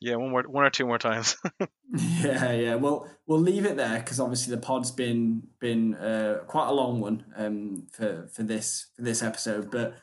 [0.00, 1.36] Yeah, one more, one or two more times.
[2.22, 2.74] yeah, yeah.
[2.76, 7.00] Well, we'll leave it there because obviously the pod's been been uh, quite a long
[7.00, 9.94] one um, for for this for this episode, but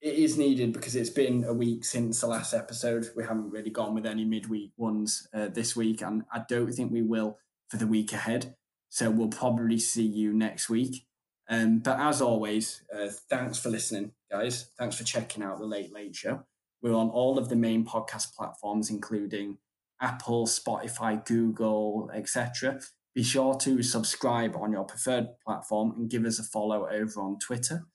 [0.00, 3.08] it is needed because it's been a week since the last episode.
[3.16, 6.92] We haven't really gone with any midweek ones uh, this week, and I don't think
[6.92, 7.38] we will
[7.68, 8.54] for the week ahead.
[8.88, 11.06] So we'll probably see you next week.
[11.48, 14.70] Um, but as always, uh, thanks for listening, guys.
[14.78, 16.44] Thanks for checking out the Lake Lake Show.
[16.86, 19.58] We're on all of the main podcast platforms, including
[20.00, 22.78] Apple, Spotify, Google, etc.
[23.12, 27.40] Be sure to subscribe on your preferred platform and give us a follow over on
[27.40, 27.88] Twitter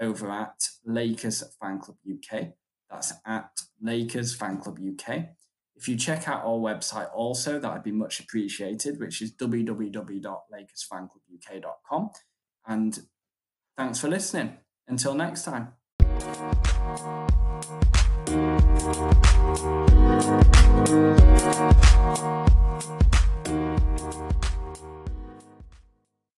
[0.00, 2.54] over at Lakers Fan Club UK.
[2.88, 3.50] That's at
[3.82, 5.26] Lakers Fan Club UK.
[5.76, 12.10] If you check out our website also, that would be much appreciated, which is www.lakersfanclubuk.com.
[12.66, 12.98] And
[13.76, 14.56] thanks for listening.
[14.86, 15.74] Until next time.
[18.78, 19.18] Bye.